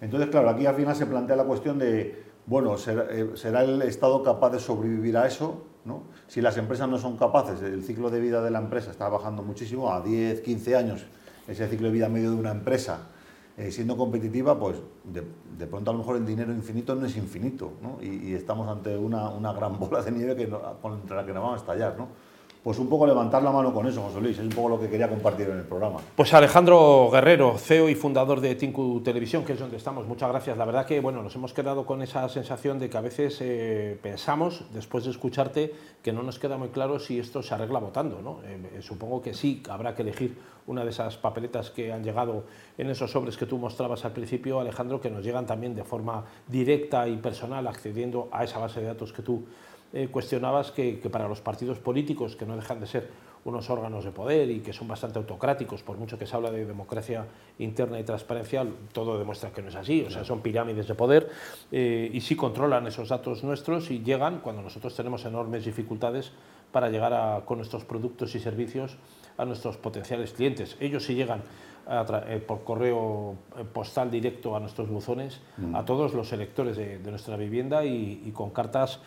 Entonces, 0.01 0.29
claro, 0.29 0.49
aquí 0.49 0.65
al 0.65 0.75
final 0.75 0.95
se 0.95 1.05
plantea 1.05 1.35
la 1.35 1.45
cuestión 1.45 1.79
de, 1.79 2.23
bueno, 2.45 2.77
¿será, 2.77 3.05
eh, 3.09 3.31
¿será 3.35 3.63
el 3.63 3.81
Estado 3.83 4.21
capaz 4.21 4.49
de 4.49 4.59
sobrevivir 4.59 5.15
a 5.15 5.25
eso? 5.25 5.63
¿no? 5.85 6.03
Si 6.27 6.41
las 6.41 6.57
empresas 6.57 6.89
no 6.89 6.97
son 6.97 7.17
capaces, 7.17 7.61
el 7.61 7.83
ciclo 7.83 8.09
de 8.09 8.19
vida 8.19 8.41
de 8.41 8.51
la 8.51 8.59
empresa 8.59 8.91
está 8.91 9.07
bajando 9.07 9.43
muchísimo, 9.43 9.91
a 9.91 10.01
10, 10.01 10.41
15 10.41 10.75
años, 10.75 11.05
ese 11.47 11.67
ciclo 11.67 11.87
de 11.87 11.93
vida 11.93 12.09
medio 12.09 12.31
de 12.31 12.37
una 12.37 12.51
empresa, 12.51 13.07
eh, 13.55 13.71
siendo 13.71 13.95
competitiva, 13.95 14.59
pues 14.59 14.77
de, 15.03 15.23
de, 15.57 15.67
pronto 15.67 15.91
a 15.91 15.93
lo 15.93 15.99
mejor 15.99 16.17
el 16.17 16.25
dinero 16.25 16.51
infinito 16.51 16.95
no 16.95 17.05
es 17.05 17.15
infinito, 17.15 17.73
¿no? 17.81 17.99
Y, 18.01 18.31
y, 18.31 18.33
estamos 18.33 18.67
ante 18.67 18.97
una, 18.97 19.29
una, 19.29 19.53
gran 19.53 19.77
bola 19.79 20.01
de 20.01 20.11
nieve 20.11 20.35
que 20.35 20.47
no, 20.47 20.59
contra 20.81 21.17
la 21.17 21.25
que 21.25 21.33
nos 21.33 21.43
vamos 21.43 21.59
a 21.59 21.61
estallar, 21.61 21.95
¿no? 21.97 22.07
Pues 22.63 22.79
un 22.79 22.87
poco 22.87 23.05
levantar 23.05 23.43
la 23.43 23.51
mano 23.51 23.73
con 23.73 23.85
eso, 23.87 24.01
José 24.01 24.21
Luis, 24.21 24.37
es 24.39 24.45
un 24.45 24.49
poco 24.49 24.69
lo 24.69 24.79
que 24.79 24.89
quería 24.89 25.09
compartir 25.09 25.49
en 25.49 25.57
el 25.57 25.65
programa. 25.65 25.99
Pues 26.15 26.33
Alejandro 26.33 27.09
Guerrero, 27.11 27.57
CEO 27.57 27.89
y 27.89 27.95
fundador 27.95 28.39
de 28.39 28.55
Tinku 28.55 29.01
Televisión, 29.01 29.43
que 29.43 29.51
es 29.51 29.59
donde 29.59 29.75
estamos, 29.75 30.07
muchas 30.07 30.29
gracias. 30.29 30.57
La 30.57 30.63
verdad 30.63 30.85
que 30.85 31.01
bueno, 31.01 31.21
nos 31.21 31.35
hemos 31.35 31.51
quedado 31.51 31.85
con 31.85 32.01
esa 32.01 32.29
sensación 32.29 32.79
de 32.79 32.89
que 32.89 32.97
a 32.97 33.01
veces 33.01 33.37
eh, 33.41 33.99
pensamos, 34.01 34.63
después 34.73 35.03
de 35.03 35.11
escucharte, 35.11 35.73
que 36.01 36.13
no 36.13 36.23
nos 36.23 36.39
queda 36.39 36.57
muy 36.57 36.69
claro 36.69 36.99
si 36.99 37.19
esto 37.19 37.43
se 37.43 37.53
arregla 37.53 37.79
votando. 37.79 38.21
¿no? 38.21 38.39
Eh, 38.45 38.81
supongo 38.81 39.21
que 39.21 39.33
sí, 39.33 39.61
habrá 39.69 39.93
que 39.93 40.03
elegir 40.03 40.37
una 40.65 40.85
de 40.85 40.91
esas 40.91 41.17
papeletas 41.17 41.69
que 41.69 41.91
han 41.91 42.01
llegado 42.01 42.45
en 42.77 42.89
esos 42.89 43.11
sobres 43.11 43.35
que 43.35 43.45
tú 43.45 43.57
mostrabas 43.57 44.05
al 44.05 44.13
principio, 44.13 44.61
Alejandro, 44.61 45.01
que 45.01 45.09
nos 45.09 45.25
llegan 45.25 45.45
también 45.45 45.75
de 45.75 45.83
forma 45.83 46.23
directa 46.47 47.09
y 47.09 47.17
personal, 47.17 47.67
accediendo 47.67 48.29
a 48.31 48.45
esa 48.45 48.59
base 48.59 48.79
de 48.79 48.87
datos 48.87 49.11
que 49.11 49.21
tú 49.21 49.43
eh, 49.93 50.07
cuestionabas 50.07 50.71
que, 50.71 50.95
para 51.11 51.27
los 51.27 51.39
partidos 51.41 51.77
políticos, 51.77 52.35
que 52.35 52.47
no 52.47 52.55
dejan 52.55 52.79
de 52.79 52.87
ser 52.87 53.09
unos 53.45 53.69
órganos 53.69 54.03
de 54.03 54.11
poder 54.11 54.49
y 54.49 54.61
que 54.61 54.73
son 54.73 54.87
bastante 54.87 55.19
autocráticos, 55.19 55.83
por 55.83 55.97
mucho 55.97 56.17
que 56.17 56.25
se 56.25 56.35
habla 56.35 56.49
de 56.49 56.65
democracia 56.65 57.27
interna 57.59 57.99
y 57.99 58.03
transparencia, 58.03 58.65
todo 58.91 59.19
demuestra 59.19 59.51
que 59.51 59.61
no 59.61 59.67
es 59.67 59.75
así, 59.75 60.01
o 60.01 60.09
sea, 60.09 60.23
son 60.23 60.41
pirámides 60.41 60.87
de 60.87 60.95
poder 60.95 61.29
eh, 61.71 62.09
y 62.11 62.21
sí 62.21 62.35
controlan 62.35 62.87
esos 62.87 63.09
datos 63.09 63.43
nuestros 63.43 63.91
y 63.91 63.99
llegan 63.99 64.39
cuando 64.39 64.63
nosotros 64.63 64.95
tenemos 64.95 65.25
enormes 65.25 65.65
dificultades 65.65 66.31
para 66.71 66.89
llegar 66.89 67.45
con 67.45 67.59
nuestros 67.59 67.85
productos 67.85 68.33
y 68.33 68.39
servicios 68.39 68.97
a 69.37 69.45
nuestros 69.45 69.77
potenciales 69.77 70.33
clientes. 70.33 70.75
Ellos 70.79 71.05
sí 71.05 71.13
llegan 71.13 71.43
eh, 71.87 72.43
por 72.47 72.63
correo 72.63 73.35
postal 73.73 74.09
directo 74.09 74.55
a 74.55 74.59
nuestros 74.59 74.89
buzones, 74.89 75.39
mm. 75.57 75.75
a 75.75 75.85
todos 75.85 76.13
los 76.13 76.33
electores 76.33 76.77
de, 76.77 76.97
nuestra 76.99 77.37
vivienda 77.37 77.85
y, 77.85 78.23
y 78.25 78.31
con 78.31 78.49
cartas 78.49 78.99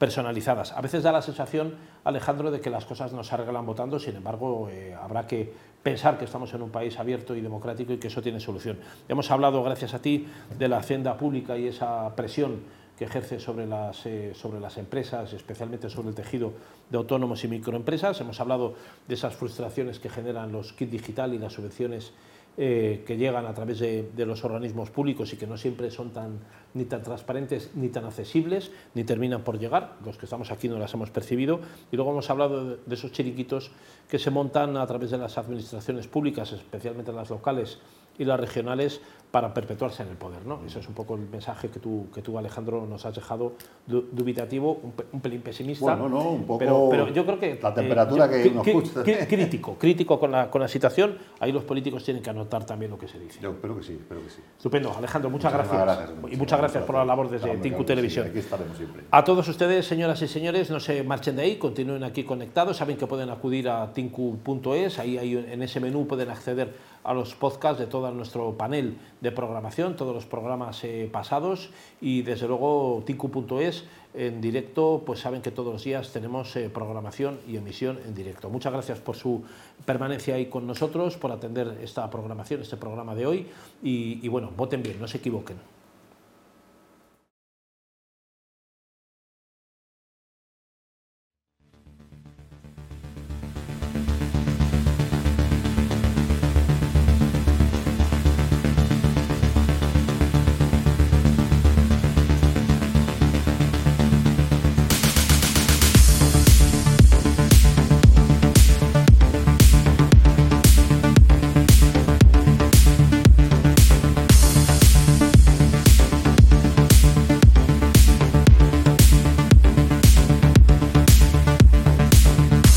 personalizadas. 0.00 0.72
A 0.72 0.80
veces 0.80 1.02
da 1.02 1.12
la 1.12 1.20
sensación, 1.20 1.74
Alejandro, 2.04 2.50
de 2.50 2.62
que 2.62 2.70
las 2.70 2.86
cosas 2.86 3.12
no 3.12 3.22
se 3.22 3.34
arreglan 3.34 3.66
votando, 3.66 3.98
sin 3.98 4.16
embargo, 4.16 4.70
eh, 4.70 4.96
habrá 4.98 5.26
que 5.26 5.52
pensar 5.82 6.16
que 6.16 6.24
estamos 6.24 6.54
en 6.54 6.62
un 6.62 6.70
país 6.70 6.98
abierto 6.98 7.36
y 7.36 7.42
democrático 7.42 7.92
y 7.92 7.98
que 7.98 8.08
eso 8.08 8.22
tiene 8.22 8.40
solución. 8.40 8.78
Hemos 9.08 9.30
hablado, 9.30 9.62
gracias 9.62 9.92
a 9.92 10.00
ti, 10.00 10.26
de 10.58 10.68
la 10.68 10.78
hacienda 10.78 11.18
pública 11.18 11.58
y 11.58 11.68
esa 11.68 12.16
presión 12.16 12.62
que 12.96 13.04
ejerce 13.04 13.38
sobre 13.40 13.66
las, 13.66 14.06
eh, 14.06 14.32
sobre 14.34 14.58
las 14.58 14.78
empresas, 14.78 15.34
especialmente 15.34 15.90
sobre 15.90 16.08
el 16.08 16.14
tejido 16.14 16.54
de 16.88 16.96
autónomos 16.96 17.44
y 17.44 17.48
microempresas. 17.48 18.18
Hemos 18.22 18.40
hablado 18.40 18.76
de 19.06 19.14
esas 19.14 19.34
frustraciones 19.34 19.98
que 19.98 20.08
generan 20.08 20.50
los 20.50 20.72
kits 20.72 20.92
digital 20.92 21.34
y 21.34 21.38
las 21.38 21.52
subvenciones 21.52 22.14
eh, 22.56 23.04
que 23.06 23.16
llegan 23.16 23.46
a 23.46 23.54
través 23.54 23.78
de, 23.78 24.10
los 24.26 24.44
organismos 24.44 24.90
públicos 24.90 25.32
y 25.32 25.36
que 25.36 25.46
no 25.46 25.56
siempre 25.56 25.90
son 25.90 26.10
tan, 26.10 26.40
ni 26.74 26.84
tan 26.84 27.02
transparentes 27.02 27.70
ni 27.74 27.88
tan 27.88 28.04
accesibles, 28.04 28.70
ni 28.94 29.04
terminan 29.04 29.42
por 29.42 29.58
llegar. 29.58 29.96
Los 30.04 30.18
que 30.18 30.26
estamos 30.26 30.50
aquí 30.50 30.68
no 30.68 30.78
las 30.78 30.92
hemos 30.92 31.10
percibido. 31.10 31.60
Y 31.90 31.96
luego 31.96 32.10
hemos 32.10 32.28
hablado 32.28 32.76
de, 32.76 32.94
esos 32.94 33.12
chiriquitos 33.12 33.70
que 34.08 34.18
se 34.18 34.30
montan 34.30 34.76
a 34.76 34.86
través 34.86 35.10
de 35.10 35.18
las 35.18 35.38
administraciones 35.38 36.08
públicas, 36.08 36.52
especialmente 36.52 37.12
las 37.12 37.30
locales 37.30 37.78
y 38.20 38.24
las 38.26 38.38
regionales, 38.38 39.00
para 39.30 39.54
perpetuarse 39.54 40.02
en 40.02 40.10
el 40.10 40.16
poder. 40.16 40.44
¿no? 40.44 40.60
Ese 40.66 40.80
es 40.80 40.88
un 40.88 40.94
poco 40.94 41.14
el 41.14 41.28
mensaje 41.28 41.68
que 41.68 41.78
tú, 41.78 42.08
que 42.12 42.20
tú 42.20 42.36
Alejandro, 42.38 42.86
nos 42.86 43.06
has 43.06 43.14
dejado 43.14 43.54
dubitativo, 43.86 44.80
un, 45.12 45.20
pelín 45.20 45.40
pesimista. 45.40 45.84
Bueno, 45.84 46.08
no, 46.08 46.30
un 46.30 46.44
poco 46.44 46.58
pero, 46.90 47.08
yo 47.08 47.24
creo 47.24 47.38
que... 47.38 47.58
La 47.62 47.72
temperatura 47.72 48.26
eh, 48.26 48.42
que, 48.42 48.50
nos 48.50 48.66
gusta. 48.66 49.02
Crítico, 49.02 49.76
crítico 49.78 50.18
con 50.18 50.32
la, 50.32 50.50
con 50.50 50.60
la 50.60 50.68
situación. 50.68 51.16
Ahí 51.38 51.52
los 51.52 51.64
políticos 51.64 52.04
tienen 52.04 52.22
que 52.22 52.30
anotar 52.30 52.64
también 52.66 52.90
lo 52.90 52.98
que 52.98 53.08
se 53.08 53.18
dice. 53.18 53.40
Yo 53.40 53.50
espero 53.50 53.76
que 53.76 53.82
sí, 53.84 53.92
espero 53.94 54.22
que 54.22 54.30
sí. 54.30 54.40
Estupendo. 54.56 54.92
Alejandro, 54.96 55.30
muchas, 55.30 55.52
gracias. 55.52 56.10
Y 56.30 56.36
muchas 56.36 56.58
gracias, 56.58 56.84
por 56.84 56.96
la 56.96 57.04
labor 57.04 57.30
desde 57.30 57.56
Tinku 57.58 57.84
Televisión. 57.84 58.26
aquí 58.28 58.40
estaremos 58.40 58.76
siempre. 58.76 59.04
A 59.10 59.24
todos 59.24 59.46
ustedes, 59.48 59.86
señoras 59.86 60.20
y 60.22 60.28
señores, 60.28 60.70
no 60.70 60.80
se 60.80 61.02
marchen 61.04 61.36
de 61.36 61.42
ahí, 61.42 61.56
continúen 61.56 62.02
aquí 62.02 62.24
conectados. 62.24 62.76
Saben 62.76 62.96
que 62.96 63.06
pueden 63.06 63.30
acudir 63.30 63.68
a 63.68 63.92
tinku.es, 63.92 64.98
ahí, 64.98 65.18
ahí 65.18 65.36
en 65.36 65.62
ese 65.62 65.78
menú 65.80 66.06
pueden 66.06 66.30
acceder 66.30 66.74
a 67.02 67.14
los 67.14 67.34
podcasts 67.34 67.78
de 67.78 67.86
todo 67.86 68.10
nuestro 68.10 68.52
panel 68.56 68.96
de 69.20 69.32
programación, 69.32 69.96
todos 69.96 70.14
los 70.14 70.26
programas 70.26 70.84
eh, 70.84 71.08
pasados 71.10 71.70
y 72.00 72.22
desde 72.22 72.46
luego 72.46 73.02
ticu.es 73.06 73.84
en 74.12 74.40
directo, 74.40 75.02
pues 75.06 75.20
saben 75.20 75.40
que 75.40 75.50
todos 75.50 75.72
los 75.72 75.84
días 75.84 76.12
tenemos 76.12 76.54
eh, 76.56 76.68
programación 76.68 77.38
y 77.46 77.56
emisión 77.56 77.98
en 78.04 78.14
directo. 78.14 78.50
Muchas 78.50 78.72
gracias 78.72 78.98
por 78.98 79.16
su 79.16 79.44
permanencia 79.84 80.34
ahí 80.34 80.46
con 80.46 80.66
nosotros, 80.66 81.16
por 81.16 81.32
atender 81.32 81.78
esta 81.82 82.10
programación, 82.10 82.60
este 82.60 82.76
programa 82.76 83.14
de 83.14 83.26
hoy 83.26 83.46
y, 83.82 84.18
y 84.22 84.28
bueno, 84.28 84.50
voten 84.56 84.82
bien, 84.82 85.00
no 85.00 85.08
se 85.08 85.18
equivoquen. 85.18 85.79